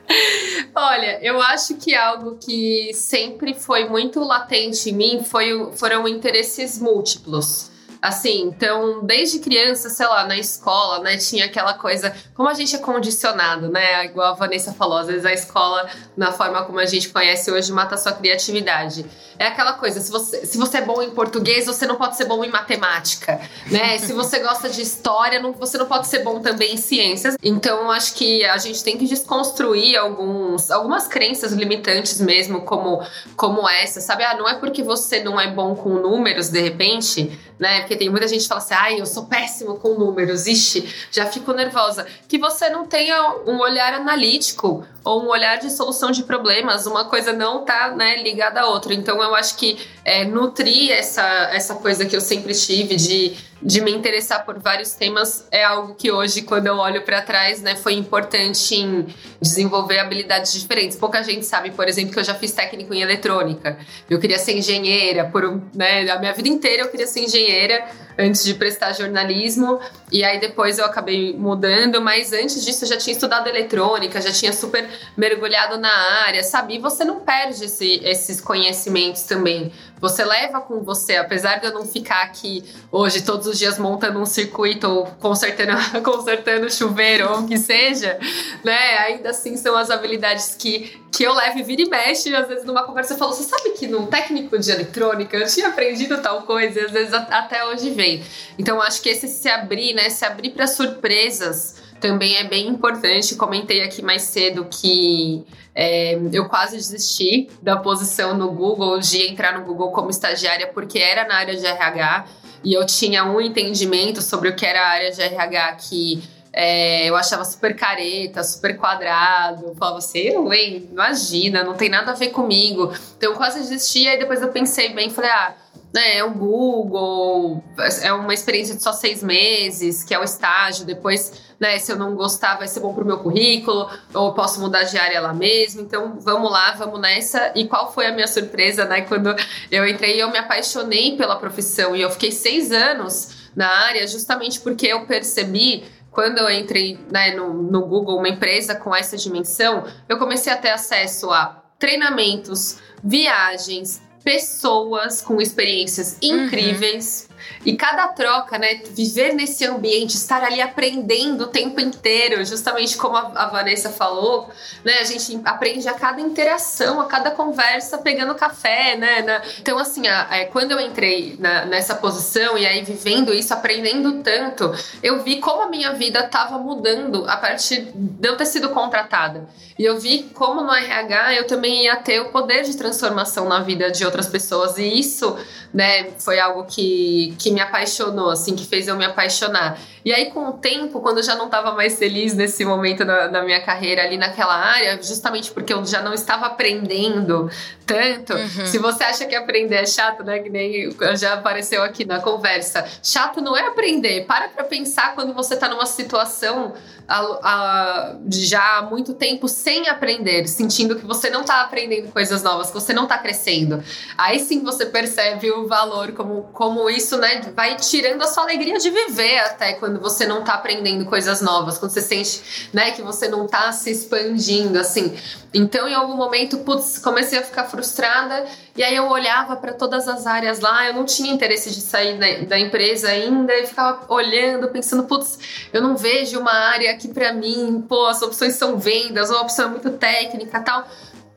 [0.74, 6.78] Olha, eu acho que algo que sempre foi muito latente em mim foi, foram interesses
[6.80, 7.70] múltiplos.
[8.04, 12.76] Assim, então, desde criança, sei lá, na escola, né, tinha aquela coisa, como a gente
[12.76, 14.04] é condicionado, né?
[14.04, 17.72] Igual a Vanessa falou, às vezes a escola, na forma como a gente conhece hoje,
[17.72, 19.06] mata a sua criatividade.
[19.38, 22.26] É aquela coisa, se você, se você é bom em português, você não pode ser
[22.26, 23.40] bom em matemática,
[23.70, 23.96] né?
[23.96, 27.38] se você gosta de história, não, você não pode ser bom também em ciências.
[27.42, 33.02] Então, acho que a gente tem que desconstruir alguns, algumas crenças limitantes mesmo, como,
[33.34, 34.24] como essa, sabe?
[34.24, 37.80] Ah, não é porque você não é bom com números, de repente, né?
[37.80, 41.26] Porque tem muita gente que fala assim, ai, eu sou péssimo com números, ixi, já
[41.26, 42.06] fico nervosa.
[42.28, 47.04] Que você não tenha um olhar analítico ou um olhar de solução de problemas, uma
[47.04, 48.94] coisa não tá né, ligada à outra.
[48.94, 53.82] Então eu acho que é, nutrir essa, essa coisa que eu sempre tive de, de
[53.82, 57.76] me interessar por vários temas é algo que hoje, quando eu olho para trás, né,
[57.76, 59.06] foi importante em
[59.40, 60.96] desenvolver habilidades diferentes.
[60.96, 63.78] Pouca gente sabe, por exemplo, que eu já fiz técnico em eletrônica.
[64.08, 67.84] Eu queria ser engenheira, por né, a minha vida inteira eu queria ser engenheira
[68.18, 69.80] antes de prestar jornalismo.
[70.10, 74.32] E aí depois eu acabei mudando, mas antes disso eu já tinha estudado eletrônica, já
[74.32, 75.92] tinha super mergulhado na
[76.24, 76.76] área, sabe?
[76.76, 79.72] E você não perde esse, esses conhecimentos também.
[80.00, 84.18] Você leva com você, apesar de eu não ficar aqui hoje todos os dias montando
[84.18, 85.72] um circuito ou consertando,
[86.04, 88.18] consertando chuveiro ou o que seja,
[88.62, 88.98] né?
[88.98, 92.34] Ainda assim são as habilidades que, que eu levo e vira e mexe.
[92.34, 95.68] Às vezes numa conversa eu falo, você sabe que num técnico de eletrônica eu tinha
[95.68, 98.22] aprendido tal coisa e às vezes até hoje vem.
[98.58, 100.10] Então acho que esse se abrir, né?
[100.10, 103.34] Se abrir para surpresas também é bem importante.
[103.34, 105.42] Comentei aqui mais cedo que
[105.74, 110.98] é, eu quase desisti da posição no Google, de entrar no Google como estagiária, porque
[110.98, 112.26] era na área de RH
[112.62, 117.08] e eu tinha um entendimento sobre o que era a área de RH que é,
[117.08, 119.68] eu achava super careta, super quadrado.
[119.68, 122.92] Eu falava assim, eu, hein, imagina, não tem nada a ver comigo.
[123.16, 125.54] Então eu quase desisti, aí depois eu pensei bem, falei, ah
[125.94, 127.62] né, é o Google,
[128.02, 131.96] é uma experiência de só seis meses, que é o estágio, depois, né, se eu
[131.96, 135.82] não gostar, vai ser bom pro meu currículo, ou posso mudar de área lá mesmo,
[135.82, 137.52] então vamos lá, vamos nessa.
[137.54, 139.36] E qual foi a minha surpresa, né, quando
[139.70, 144.58] eu entrei, eu me apaixonei pela profissão, e eu fiquei seis anos na área, justamente
[144.58, 149.84] porque eu percebi quando eu entrei né, no, no Google, uma empresa com essa dimensão,
[150.08, 156.46] eu comecei a ter acesso a treinamentos, viagens, pessoas com experiências uhum.
[156.46, 157.28] incríveis.
[157.28, 157.33] Uhum.
[157.64, 158.80] E cada troca, né?
[158.90, 164.50] Viver nesse ambiente, estar ali aprendendo o tempo inteiro, justamente como a, Vanessa falou,
[164.84, 164.98] né?
[165.00, 169.42] A gente aprende a cada interação, a cada conversa, pegando café, né?
[169.60, 171.36] Então, assim, é, quando eu entrei
[171.68, 176.58] nessa posição e aí vivendo isso, aprendendo tanto, eu vi como a minha vida estava
[176.58, 179.48] mudando a partir de eu ter sido contratada.
[179.78, 183.60] E eu vi como no RH eu também ia ter o poder de transformação na
[183.60, 184.78] vida de outras pessoas.
[184.78, 185.36] E isso,
[185.72, 189.78] né, foi algo que, que me apaixonou, assim, que fez eu me apaixonar.
[190.04, 193.26] E aí, com o tempo, quando eu já não estava mais feliz nesse momento da,
[193.26, 197.50] da, minha carreira ali naquela área, justamente porque eu já não estava aprendendo
[197.86, 198.32] tanto.
[198.32, 198.66] Uhum.
[198.66, 200.38] Se você acha que aprender é chato, né?
[200.38, 202.84] Que nem já apareceu aqui na conversa.
[203.02, 204.24] Chato não é aprender.
[204.26, 206.74] Para pra pensar quando você está numa situação
[207.06, 212.42] a, a, já há muito tempo sem aprender, sentindo que você não está aprendendo coisas
[212.42, 213.82] novas, que você não está crescendo.
[214.16, 218.78] Aí sim você percebe o valor, como, como isso né, vai tirando a sua alegria
[218.78, 223.02] de viver até quando você não está aprendendo coisas novas, quando você sente né, que
[223.02, 225.14] você não está se expandindo, assim.
[225.52, 228.44] Então, em algum momento, putz, comecei a ficar frustrada.
[228.76, 232.18] E aí eu olhava para todas as áreas lá, eu não tinha interesse de sair
[232.18, 237.08] da, da empresa ainda e ficava olhando, pensando, putz, eu não vejo uma área aqui
[237.08, 240.86] para mim, pô, as opções são vendas, ou a opção é muito técnica tal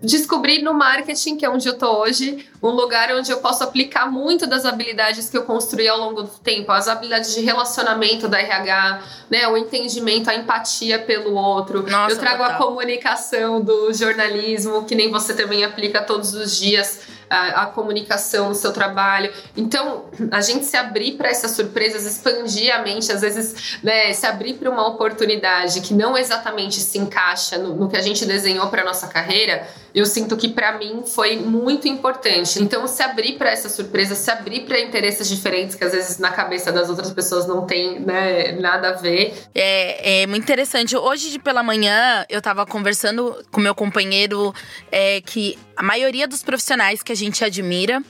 [0.01, 4.12] descobri no marketing, que é onde eu tô hoje, um lugar onde eu posso aplicar
[4.12, 8.39] muito das habilidades que eu construí ao longo do tempo, as habilidades de relacionamento da
[8.39, 11.89] RH, né, o entendimento, a empatia pelo outro.
[11.89, 12.55] Nossa, eu trago total.
[12.55, 18.50] a comunicação do jornalismo, que nem você também aplica todos os dias a, a, comunicação
[18.50, 19.32] no seu trabalho.
[19.56, 24.26] Então, a gente se abrir para essas surpresas, expandir a mente, às vezes, né, se
[24.26, 28.68] abrir para uma oportunidade que não exatamente se encaixa no, no que a gente desenhou
[28.68, 32.62] para nossa carreira, eu sinto que para mim foi muito importante.
[32.62, 36.30] Então, se abrir para essa surpresa, se abrir para interesses diferentes que às vezes na
[36.30, 39.34] cabeça das outras pessoas não tem né, nada a ver.
[39.56, 40.96] É, é muito interessante.
[40.96, 44.54] Hoje pela manhã eu estava conversando com meu companheiro
[44.92, 48.01] é, que a maioria dos profissionais que a gente admira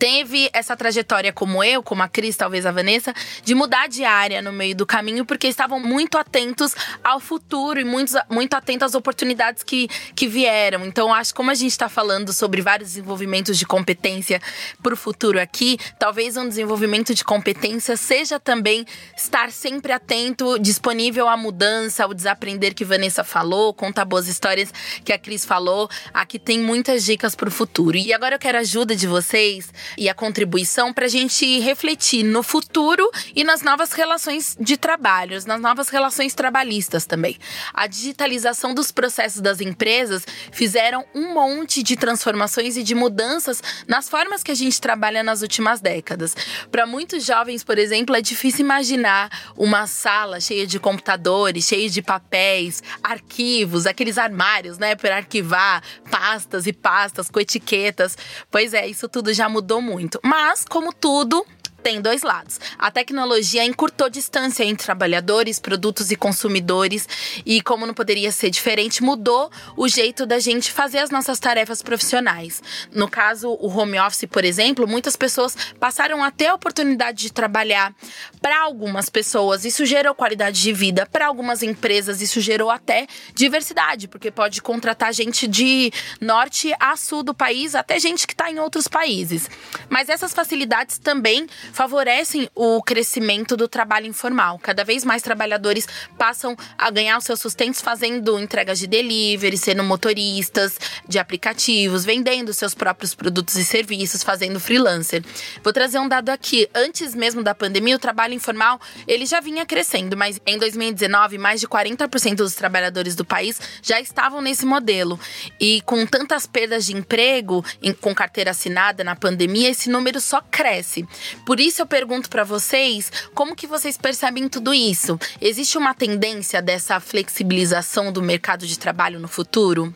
[0.00, 3.12] teve essa trajetória como eu, como a Cris, talvez a Vanessa,
[3.44, 7.84] de mudar de área no meio do caminho, porque estavam muito atentos ao futuro e
[7.84, 10.86] muito, muito atentos às oportunidades que, que vieram.
[10.86, 14.40] Então, acho que como a gente está falando sobre vários desenvolvimentos de competência
[14.82, 21.28] para o futuro aqui, talvez um desenvolvimento de competência seja também estar sempre atento, disponível
[21.28, 24.72] à mudança, ao desaprender que Vanessa falou, contar boas histórias
[25.04, 25.90] que a Cris falou.
[26.14, 27.98] Aqui tem muitas dicas para o futuro.
[27.98, 32.22] E agora eu quero a ajuda de vocês e a contribuição para a gente refletir
[32.22, 37.38] no futuro e nas novas relações de trabalho, nas novas relações trabalhistas também.
[37.72, 44.08] A digitalização dos processos das empresas fizeram um monte de transformações e de mudanças nas
[44.08, 46.36] formas que a gente trabalha nas últimas décadas.
[46.70, 52.02] Para muitos jovens, por exemplo, é difícil imaginar uma sala cheia de computadores, cheia de
[52.02, 58.16] papéis, arquivos, aqueles armários, né, para arquivar pastas e pastas com etiquetas.
[58.50, 60.20] Pois é, isso tudo já mudou muito.
[60.22, 61.44] Mas, como tudo,
[61.80, 62.60] tem dois lados.
[62.78, 67.08] A tecnologia encurtou distância entre trabalhadores, produtos e consumidores,
[67.44, 71.82] e como não poderia ser diferente, mudou o jeito da gente fazer as nossas tarefas
[71.82, 72.62] profissionais.
[72.92, 77.32] No caso, o home office, por exemplo, muitas pessoas passaram a ter a oportunidade de
[77.32, 77.94] trabalhar.
[78.40, 81.06] Para algumas pessoas, isso gerou qualidade de vida.
[81.06, 87.22] Para algumas empresas, isso gerou até diversidade, porque pode contratar gente de norte a sul
[87.22, 89.48] do país, até gente que está em outros países.
[89.88, 94.58] Mas essas facilidades também favorecem o crescimento do trabalho informal.
[94.58, 95.86] Cada vez mais trabalhadores
[96.18, 100.78] passam a ganhar os seus sustentos fazendo entregas de delivery, sendo motoristas
[101.08, 105.22] de aplicativos, vendendo seus próprios produtos e serviços, fazendo freelancer.
[105.62, 106.68] Vou trazer um dado aqui.
[106.74, 111.60] Antes mesmo da pandemia, o trabalho informal ele já vinha crescendo, mas em 2019, mais
[111.60, 115.18] de 40% dos trabalhadores do país já estavam nesse modelo.
[115.60, 117.64] E com tantas perdas de emprego,
[118.00, 121.06] com carteira assinada na pandemia, esse número só cresce.
[121.44, 125.20] Por por isso eu pergunto para vocês, como que vocês percebem tudo isso?
[125.42, 129.94] Existe uma tendência dessa flexibilização do mercado de trabalho no futuro?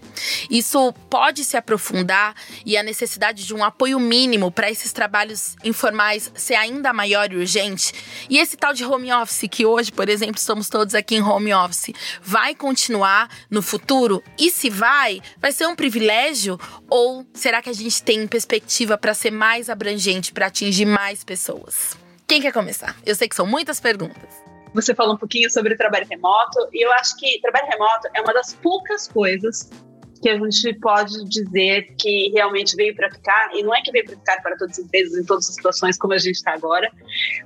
[0.50, 2.34] Isso pode se aprofundar
[2.66, 7.36] e a necessidade de um apoio mínimo para esses trabalhos informais ser ainda maior e
[7.36, 7.94] urgente?
[8.28, 11.54] E esse tal de home office que hoje, por exemplo, estamos todos aqui em home
[11.54, 14.22] office, vai continuar no futuro?
[14.38, 19.14] E se vai, vai ser um privilégio ou será que a gente tem perspectiva para
[19.14, 21.53] ser mais abrangente, para atingir mais pessoas?
[21.54, 21.96] Pessoas.
[22.26, 22.96] Quem quer começar?
[23.04, 24.42] Eu sei que são muitas perguntas.
[24.72, 28.32] Você falou um pouquinho sobre trabalho remoto, e eu acho que trabalho remoto é uma
[28.32, 29.70] das poucas coisas
[30.20, 34.06] que a gente pode dizer que realmente veio para ficar, e não é que veio
[34.06, 36.90] para ficar para todas as empresas em todas as situações como a gente está agora,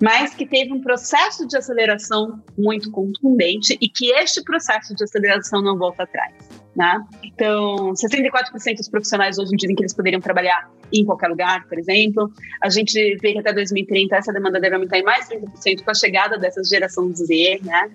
[0.00, 5.60] mas que teve um processo de aceleração muito contundente e que este processo de aceleração
[5.60, 6.34] não volta atrás.
[6.78, 7.04] Né?
[7.24, 12.32] Então, 64% dos profissionais hoje dizem que eles poderiam trabalhar em qualquer lugar, por exemplo.
[12.62, 15.94] A gente vê que até 2030 essa demanda deve aumentar em mais 30% com a
[15.94, 17.90] chegada dessa geração Z, né?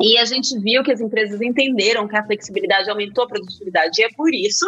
[0.00, 4.00] E a gente viu que as empresas entenderam que a flexibilidade aumentou a produtividade.
[4.00, 4.64] E é por isso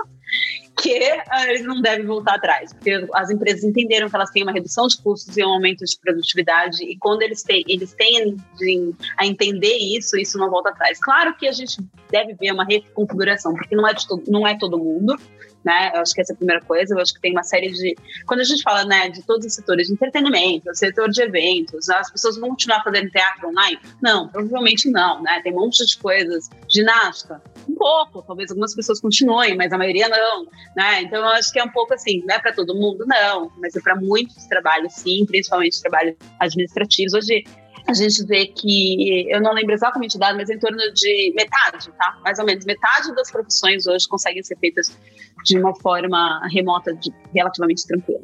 [0.80, 4.52] que uh, eles não devem voltar atrás, porque as empresas entenderam que elas têm uma
[4.52, 8.36] redução de custos e um aumento de produtividade, e quando eles têm, eles têm
[9.18, 10.98] a entender isso, isso não volta atrás.
[11.00, 11.76] Claro que a gente
[12.10, 15.16] deve ver uma reconfiguração, porque não é, todo, não é todo mundo,
[15.64, 15.92] né?
[15.94, 16.94] Eu acho que essa é a primeira coisa.
[16.94, 17.96] Eu acho que tem uma série de.
[18.26, 22.10] Quando a gente fala, né, de todos os setores de entretenimento, setor de eventos, as
[22.10, 23.78] pessoas vão continuar fazendo teatro online?
[24.02, 25.40] Não, provavelmente não, né?
[25.42, 26.48] Tem um monte de coisas.
[26.68, 27.42] Ginástica?
[27.68, 30.46] Um pouco, talvez algumas pessoas continuem, mas a maioria não,
[30.76, 31.02] né?
[31.02, 33.74] Então eu acho que é um pouco assim, não é para todo mundo, não, mas
[33.76, 37.14] é para muitos trabalhos, sim, principalmente trabalhos administrativos.
[37.14, 37.44] Hoje
[37.86, 41.90] a gente vê que, eu não lembro exatamente o dado, mas em torno de metade,
[41.98, 42.18] tá?
[42.22, 44.96] Mais ou menos metade das profissões hoje conseguem ser feitas
[45.44, 48.22] de uma forma remota, de, relativamente tranquila.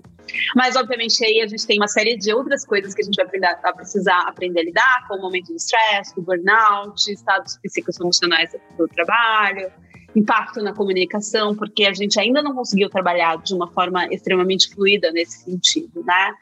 [0.54, 3.26] Mas, obviamente, aí a gente tem uma série de outras coisas que a gente vai
[3.26, 8.50] aprender, a precisar aprender a lidar, como o momento de estresse, o burnout, estados psicoemocionais
[8.76, 9.70] do trabalho,
[10.16, 15.12] impacto na comunicação, porque a gente ainda não conseguiu trabalhar de uma forma extremamente fluida
[15.12, 16.35] nesse sentido, né?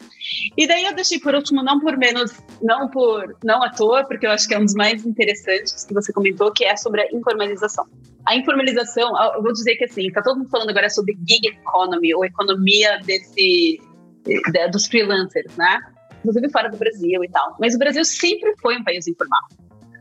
[0.56, 2.32] E daí eu deixei por último, não por menos,
[2.62, 5.92] não por não à toa, porque eu acho que é um dos mais interessantes que
[5.92, 7.84] você comentou, que é sobre a informalização.
[8.26, 12.14] A informalização, eu vou dizer que assim, tá todo mundo falando agora sobre gig economy,
[12.14, 13.80] ou economia desse
[14.72, 15.80] dos freelancers, né?
[16.20, 17.56] Inclusive fora do Brasil e tal.
[17.60, 19.42] Mas o Brasil sempre foi um país informal.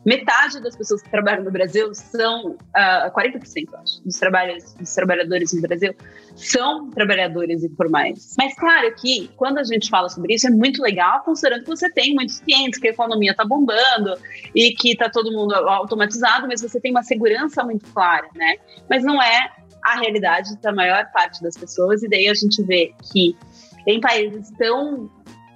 [0.05, 3.39] Metade das pessoas que trabalham no Brasil são, uh, ah, 40%,
[3.75, 5.95] acho, dos, trabalhos, dos trabalhadores no Brasil
[6.35, 8.35] são trabalhadores informais.
[8.37, 11.89] Mas claro que quando a gente fala sobre isso é muito legal, considerando que você
[11.89, 14.17] tem muitos clientes, que a economia está bombando
[14.53, 18.55] e que está todo mundo automatizado, mas você tem uma segurança muito clara, né?
[18.89, 19.51] Mas não é
[19.83, 23.35] a realidade da maior parte das pessoas, e daí a gente vê que
[23.85, 25.09] em países tão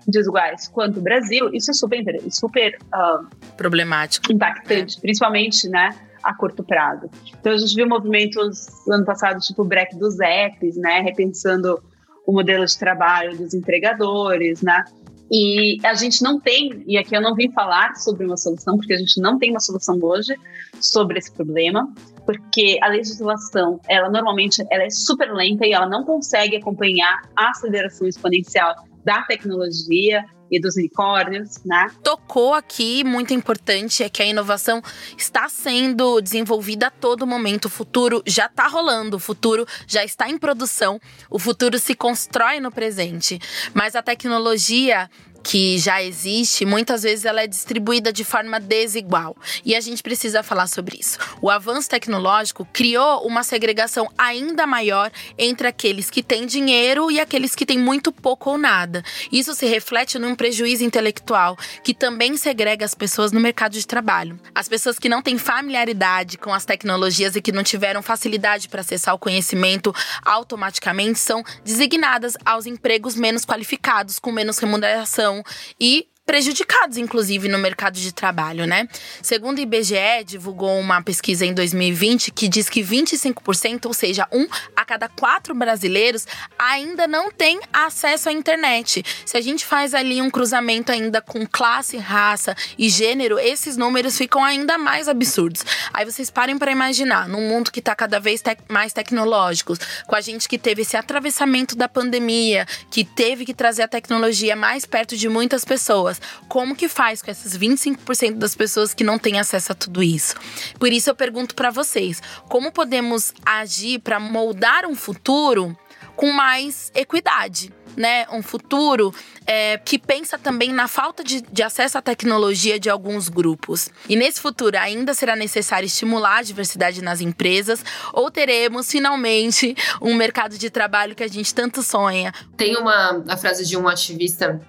[0.07, 5.01] desiguais quanto o Brasil, isso é super, super uh, problemático, impactante, é.
[5.01, 5.89] principalmente, né?
[6.23, 7.09] a curto prazo.
[7.39, 11.81] Então a gente viu movimentos ano passado, tipo o break dos apps, né, repensando
[12.25, 14.83] o modelo de trabalho dos entregadores, né?
[15.31, 18.93] E a gente não tem, e aqui eu não vim falar sobre uma solução, porque
[18.93, 20.33] a gente não tem uma solução hoje
[20.79, 21.93] sobre esse problema,
[22.25, 27.49] porque a legislação, ela normalmente ela é super lenta e ela não consegue acompanhar a
[27.49, 28.73] aceleração exponencial
[29.07, 31.89] da tecnologia e dos unicórnios, né?
[32.03, 34.81] Tocou aqui, muito importante, é que a inovação
[35.17, 37.65] está sendo desenvolvida a todo momento.
[37.65, 40.99] O futuro já está rolando, o futuro já está em produção,
[41.29, 43.39] o futuro se constrói no presente.
[43.73, 45.09] Mas a tecnologia
[45.47, 49.33] que já existe, muitas vezes ela é distribuída de forma desigual.
[49.63, 51.17] E a gente precisa falar sobre isso.
[51.41, 57.55] O avanço tecnológico criou uma segregação ainda maior entre aqueles que têm dinheiro e aqueles
[57.55, 59.01] que têm muito pouco ou nada.
[59.31, 64.37] Isso se reflete num prejuízo intelectual que também segrega as pessoas no mercado de trabalho.
[64.53, 68.81] As pessoas que não têm familiaridade com as tecnologias e que não tiveram facilidade para
[68.81, 69.95] acessar o conhecimento
[70.25, 75.36] automaticamente são designadas aos empregos menos qualificados, com menos remuneração
[75.79, 78.85] e prejudicados, inclusive, no mercado de trabalho, né?
[79.21, 84.45] Segundo o IBGE, divulgou uma pesquisa em 2020 que diz que 25%, ou seja, um
[84.75, 86.27] a cada quatro brasileiros,
[86.59, 89.05] ainda não tem acesso à internet.
[89.25, 94.17] Se a gente faz ali um cruzamento ainda com classe, raça e gênero, esses números
[94.17, 95.63] ficam ainda mais absurdos.
[95.93, 100.15] Aí vocês parem para imaginar, num mundo que está cada vez te mais tecnológico, com
[100.15, 104.85] a gente que teve esse atravessamento da pandemia, que teve que trazer a tecnologia mais
[104.85, 106.16] perto de muitas pessoas
[106.47, 110.35] Como que faz com esses 25% das pessoas que não têm acesso a tudo isso?
[110.79, 115.77] Por isso eu pergunto para vocês, como podemos agir para moldar um futuro
[116.15, 117.71] com mais equidade?
[117.95, 119.11] Né, um futuro
[119.47, 123.89] é, que pensa também na falta de, de, acesso à tecnologia de alguns grupos.
[124.07, 130.13] E nesse futuro ainda será necessário estimular a diversidade nas empresas ou teremos finalmente um
[130.13, 132.31] mercado de trabalho que a gente tanto sonha?
[132.55, 134.61] Tem uma a frase de um ativista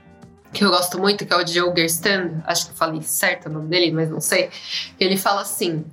[0.53, 3.69] que eu gosto muito, que é o Joe Gerstand, acho que falei certo o nome
[3.69, 4.51] dele, mas não sei.
[4.99, 5.85] Ele fala assim: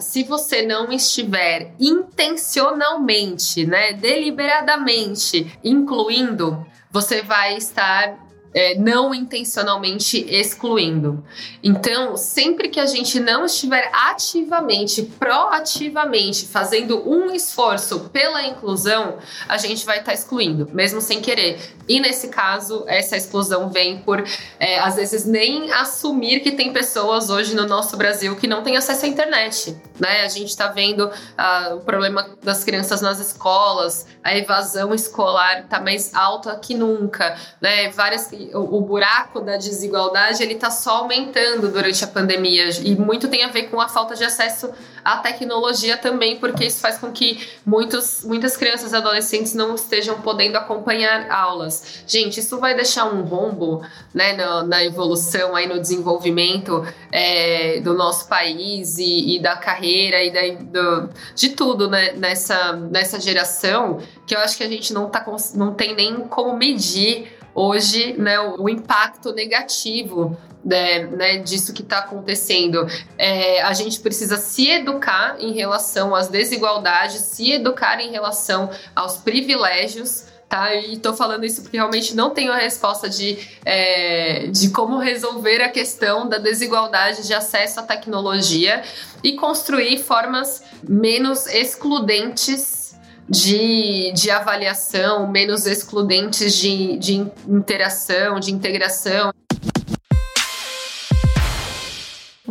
[0.00, 8.18] se você não estiver intencionalmente, né, deliberadamente incluindo, você vai estar
[8.54, 11.24] é, não intencionalmente excluindo.
[11.62, 19.56] Então, sempre que a gente não estiver ativamente, proativamente fazendo um esforço pela inclusão, a
[19.56, 21.58] gente vai estar tá excluindo, mesmo sem querer.
[21.88, 24.24] E nesse caso, essa exclusão vem por,
[24.58, 28.76] é, às vezes, nem assumir que tem pessoas hoje no nosso Brasil que não têm
[28.76, 29.76] acesso à internet.
[29.98, 30.22] Né?
[30.22, 35.80] A gente está vendo ah, o problema das crianças nas escolas, a evasão escolar está
[35.80, 37.36] mais alta que nunca.
[37.60, 37.90] Né?
[37.90, 43.44] Várias o, buraco da desigualdade ele está só aumentando durante a pandemia e muito tem
[43.44, 44.70] a ver com a falta de acesso
[45.04, 50.20] à tecnologia também, porque isso faz com que muitos, muitas crianças e adolescentes não estejam
[50.20, 52.02] podendo acompanhar aulas.
[52.06, 53.82] Gente, isso vai deixar um rombo
[54.14, 60.22] né, na, na evolução, aí no desenvolvimento é, do nosso país e, e da carreira
[60.22, 64.92] e da, do, de tudo né, nessa, nessa geração, que eu acho que a gente
[64.92, 65.24] não, tá,
[65.54, 71.98] não tem nem como medir hoje né, o, impacto negativo né, né, disso que está
[71.98, 72.86] acontecendo.
[73.18, 79.16] É, a gente precisa se educar em relação às desigualdades, se educar em relação aos
[79.16, 80.26] privilégios.
[80.48, 80.74] Tá?
[80.74, 85.62] E estou falando isso porque realmente não tenho a resposta de, é, de como resolver
[85.62, 88.82] a questão da desigualdade de acesso à tecnologia
[89.24, 92.81] e construir formas menos excludentes
[93.28, 97.14] de, de avaliação, menos excludentes de, de
[97.48, 99.32] interação, de integração.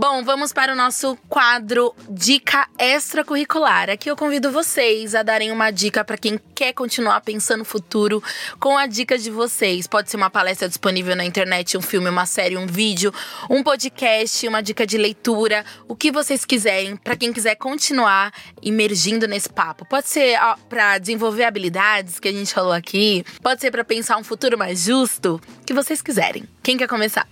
[0.01, 3.87] Bom, vamos para o nosso quadro Dica Extracurricular.
[3.87, 8.21] Aqui eu convido vocês a darem uma dica para quem quer continuar pensando no futuro
[8.59, 9.85] com a dica de vocês.
[9.85, 13.13] Pode ser uma palestra disponível na internet, um filme, uma série, um vídeo,
[13.47, 19.27] um podcast, uma dica de leitura, o que vocês quiserem, para quem quiser continuar imergindo
[19.27, 19.85] nesse papo.
[19.85, 20.35] Pode ser
[20.67, 24.83] para desenvolver habilidades que a gente falou aqui, pode ser para pensar um futuro mais
[24.83, 26.45] justo, o que vocês quiserem.
[26.63, 27.27] Quem quer começar?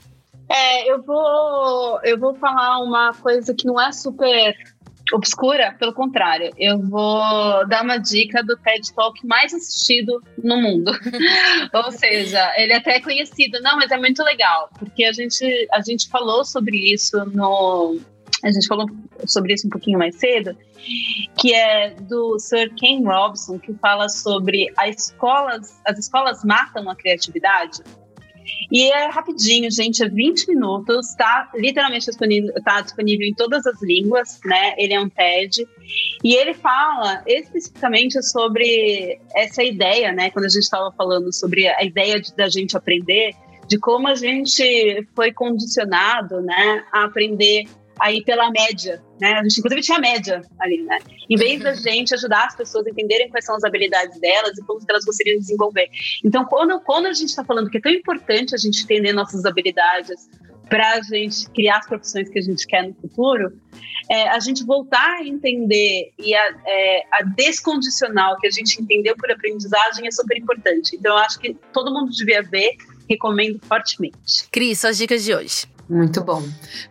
[0.50, 4.56] É, eu vou, eu vou falar uma coisa que não é super
[5.14, 10.92] obscura, pelo contrário, eu vou dar uma dica do TED Talk mais assistido no mundo.
[11.74, 15.82] Ou seja, ele até é conhecido, não, mas é muito legal, porque a gente, a
[15.82, 18.00] gente falou sobre isso no,
[18.44, 18.88] a gente falou
[19.26, 20.56] sobre isso um pouquinho mais cedo,
[21.38, 26.96] que é do Sir Ken Robson, que fala sobre as escolas, as escolas matam a
[26.96, 27.82] criatividade.
[28.72, 33.82] E é rapidinho, gente, é 20 minutos, tá literalmente disponível, tá disponível em todas as
[33.82, 34.76] línguas, né?
[34.78, 35.68] Ele é um TED.
[36.24, 40.30] E ele fala especificamente sobre essa ideia, né?
[40.30, 43.34] Quando a gente estava falando sobre a ideia de, da gente aprender,
[43.68, 47.66] de como a gente foi condicionado, né, a aprender
[48.00, 49.34] aí pela média, né?
[49.34, 51.00] A gente inclusive tinha média ali, né?
[51.30, 54.64] Em vez da gente ajudar as pessoas a entenderem quais são as habilidades delas e
[54.64, 55.90] como elas gostariam de desenvolver.
[56.24, 59.46] Então, quando, quando a gente está falando que é tão importante a gente entender nossas
[59.46, 60.30] habilidades
[60.70, 63.60] para a gente criar as profissões que a gente quer no futuro,
[64.10, 68.82] é, a gente voltar a entender e a, é, a descondicionar o que a gente
[68.82, 70.96] entendeu por aprendizagem é super importante.
[70.96, 72.78] Então, eu acho que todo mundo devia ver,
[73.10, 74.48] recomendo fortemente.
[74.52, 75.79] Cris, suas dicas de hoje.
[75.90, 76.44] Muito bom.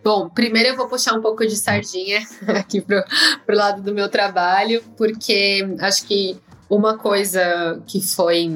[0.02, 3.00] Bom, primeiro eu vou puxar um pouco de sardinha aqui pro,
[3.46, 6.36] pro lado do meu trabalho, porque acho que
[6.68, 8.50] uma coisa que foi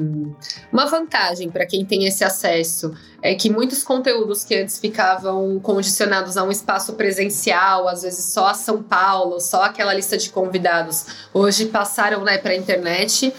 [0.71, 6.35] uma vantagem para quem tem esse acesso é que muitos conteúdos que antes ficavam condicionados
[6.35, 11.05] a um espaço presencial, às vezes só a São Paulo, só aquela lista de convidados,
[11.33, 13.33] hoje passaram né, para a internet.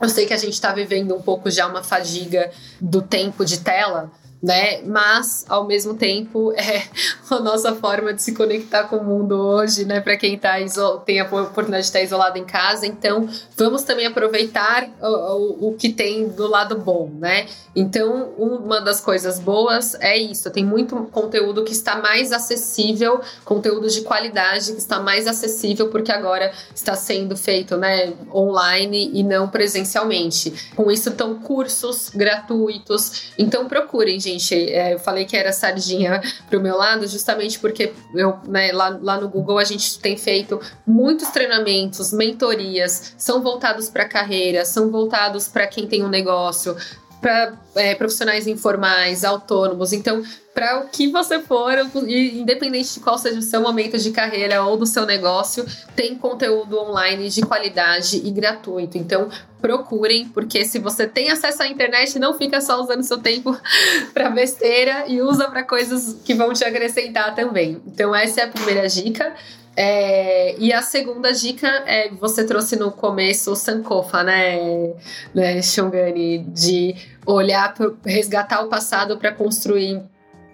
[0.00, 3.60] Eu sei que a gente está vivendo um pouco já uma fadiga do tempo de
[3.60, 4.10] tela,
[4.42, 4.82] né?
[4.82, 6.84] Mas ao mesmo tempo é
[7.30, 10.00] a nossa forma de se conectar com o mundo hoje, né?
[10.00, 10.56] Para quem tá
[11.04, 15.74] tem a oportunidade de estar isolado em casa, então vamos também aproveitar o, o, o,
[15.74, 17.46] que tem do lado bom, né?
[17.74, 23.88] Então uma das coisas boas é isso, tem muito conteúdo que está mais acessível, conteúdo
[23.88, 28.12] de qualidade que está mais acessível porque agora está sendo feito, né?
[28.32, 30.70] Online e não presencialmente.
[30.74, 34.27] Com isso estão cursos gratuitos, então procurem gente,
[34.70, 39.20] é, eu falei que era sardinha pro meu lado, justamente porque eu, né, lá, lá
[39.20, 45.48] no Google a gente tem feito muitos treinamentos, mentorias, são voltados para carreira, são voltados
[45.48, 46.76] para quem tem um negócio,
[47.20, 49.92] para é, profissionais informais, autônomos.
[49.92, 50.22] Então,
[50.54, 51.72] para o que você for,
[52.08, 55.64] independente de qual seja o seu momento de carreira ou do seu negócio,
[55.94, 58.98] tem conteúdo online de qualidade e gratuito.
[58.98, 59.28] Então,
[59.60, 63.56] procurem, porque se você tem acesso à internet, não fica só usando seu tempo
[64.12, 67.80] para besteira e usa para coisas que vão te acrescentar também.
[67.86, 69.34] Então, essa é a primeira dica.
[69.80, 74.92] É, e a segunda dica é você trouxe no começo o Sankofa, né,
[75.32, 80.02] né Shungani, de olhar, pro, resgatar o passado para construir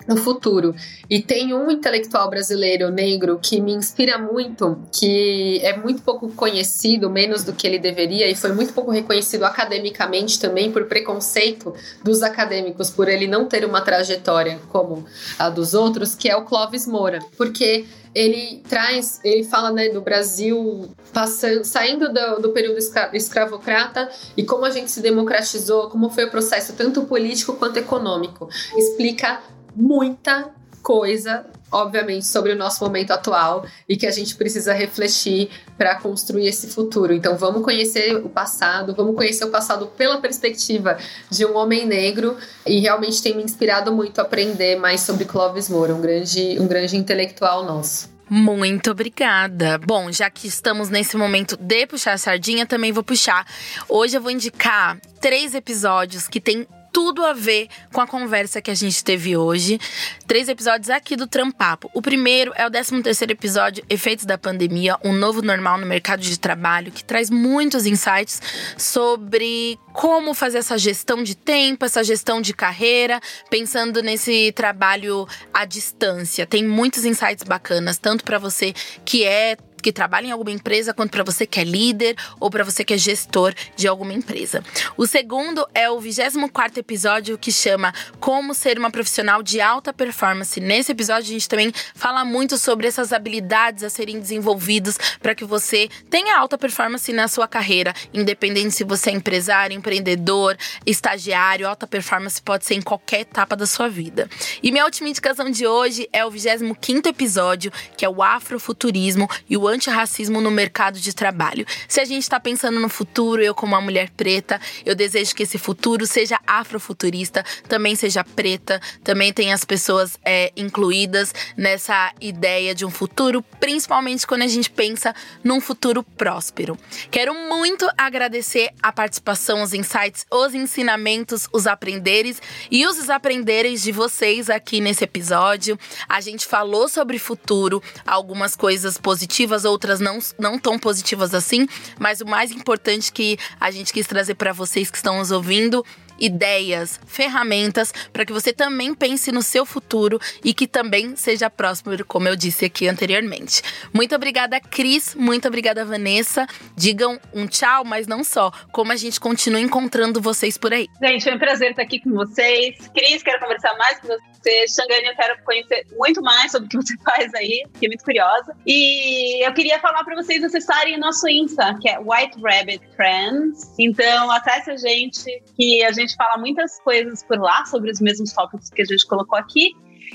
[0.06, 0.74] no futuro.
[1.08, 7.10] E tem um intelectual brasileiro negro que me inspira muito, que é muito pouco conhecido,
[7.10, 12.22] menos do que ele deveria, e foi muito pouco reconhecido academicamente também por preconceito dos
[12.22, 15.04] acadêmicos, por ele não ter uma trajetória como
[15.38, 17.20] a dos outros, que é o Clóvis Moura.
[17.36, 17.84] Porque
[18.14, 24.44] ele traz, ele fala né, do Brasil passando, saindo do, do período escra escravocrata e
[24.44, 28.48] como a gente se democratizou, como foi o processo tanto político quanto econômico.
[28.76, 29.40] Explica
[29.74, 30.50] muita
[30.82, 36.46] coisa, obviamente, sobre o nosso momento atual e que a gente precisa refletir para construir
[36.46, 37.12] esse futuro.
[37.12, 40.98] Então, vamos conhecer o passado, vamos conhecer o passado pela perspectiva
[41.30, 45.70] de um homem negro e realmente tem me inspirado muito a aprender mais sobre Clovis
[45.70, 48.12] Moura, um grande, um grande intelectual nosso.
[48.28, 49.78] Muito obrigada.
[49.78, 53.46] Bom, já que estamos nesse momento de puxar a sardinha, também vou puxar.
[53.88, 58.70] Hoje eu vou indicar três episódios que tem tudo a ver com a conversa que
[58.70, 59.80] a gente teve hoje.
[60.28, 61.90] Três episódios aqui do Trampapo.
[61.92, 66.20] O primeiro é o 13 terceiro episódio, Efeitos da Pandemia, um novo normal no mercado
[66.20, 68.40] de trabalho, que traz muitos insights
[68.78, 73.20] sobre como fazer essa gestão de tempo, essa gestão de carreira,
[73.50, 76.46] pensando nesse trabalho à distância.
[76.46, 78.72] Tem muitos insights bacanas, tanto para você
[79.04, 82.64] que é que trabalha em alguma empresa, quanto para você que é líder ou para
[82.64, 84.64] você que é gestor de alguma empresa.
[84.96, 90.58] O segundo é o 24 episódio que chama Como ser uma profissional de alta performance.
[90.58, 95.44] Nesse episódio a gente também fala muito sobre essas habilidades a serem desenvolvidas para que
[95.44, 100.56] você tenha alta performance na sua carreira, independente se você é empresário, empreendedor,
[100.86, 104.30] estagiário, alta performance pode ser em qualquer etapa da sua vida.
[104.62, 109.58] E minha última indicação de hoje é o 25 episódio, que é o Afrofuturismo e
[109.58, 111.66] o antirracismo no mercado de trabalho.
[111.88, 115.42] Se a gente está pensando no futuro, eu como uma mulher preta, eu desejo que
[115.42, 122.74] esse futuro seja afrofuturista, também seja preta, também tenha as pessoas é, incluídas nessa ideia
[122.74, 126.78] de um futuro, principalmente quando a gente pensa num futuro próspero.
[127.10, 133.92] Quero muito agradecer a participação, os insights, os ensinamentos, os aprenderes e os desaprenderes de
[133.92, 135.78] vocês aqui nesse episódio.
[136.08, 141.66] A gente falou sobre futuro, algumas coisas positivas, outras não, não tão positivas assim,
[141.98, 145.84] mas o mais importante que a gente quis trazer para vocês que estão nos ouvindo
[146.18, 152.04] ideias, ferramentas para que você também pense no seu futuro e que também seja próspero,
[152.04, 153.62] como eu disse aqui anteriormente.
[153.92, 155.14] Muito obrigada, Cris.
[155.14, 156.46] Muito obrigada, Vanessa.
[156.76, 158.50] Digam um tchau, mas não só.
[158.72, 160.88] Como a gente continua encontrando vocês por aí.
[161.02, 162.76] Gente, foi um prazer estar aqui com vocês.
[162.94, 164.08] Cris, quero conversar mais com
[164.44, 164.68] você.
[164.68, 167.64] Xangani, eu quero conhecer muito mais sobre o que você faz aí.
[167.72, 168.54] Fiquei muito curiosa.
[168.66, 173.74] E eu queria falar para vocês acessarem o nosso Insta, que é White Rabbit Friends.
[173.78, 175.24] Então, acesse a gente,
[175.56, 179.06] que a gente fala muitas coisas por lá sobre os mesmos tópicos que a gente
[179.06, 179.72] colocou aqui.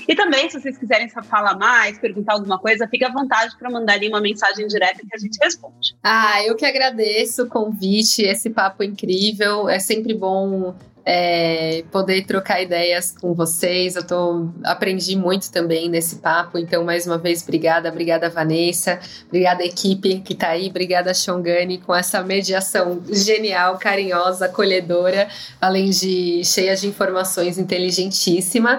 [0.08, 3.94] E também, se vocês quiserem falar mais, perguntar alguma coisa, fique à vontade para mandar
[3.94, 5.94] ali uma mensagem direta que a gente responde.
[6.02, 9.68] Ah, eu que agradeço o convite, esse papo incrível.
[9.68, 10.74] É sempre bom
[11.12, 13.96] é, poder trocar ideias com vocês.
[13.96, 19.64] Eu tô, aprendi muito também nesse papo, então, mais uma vez, obrigada, obrigada, Vanessa, obrigada,
[19.64, 25.26] equipe que tá aí, obrigada, Shongani, com essa mediação genial, carinhosa, acolhedora,
[25.60, 28.78] além de cheia de informações, inteligentíssima.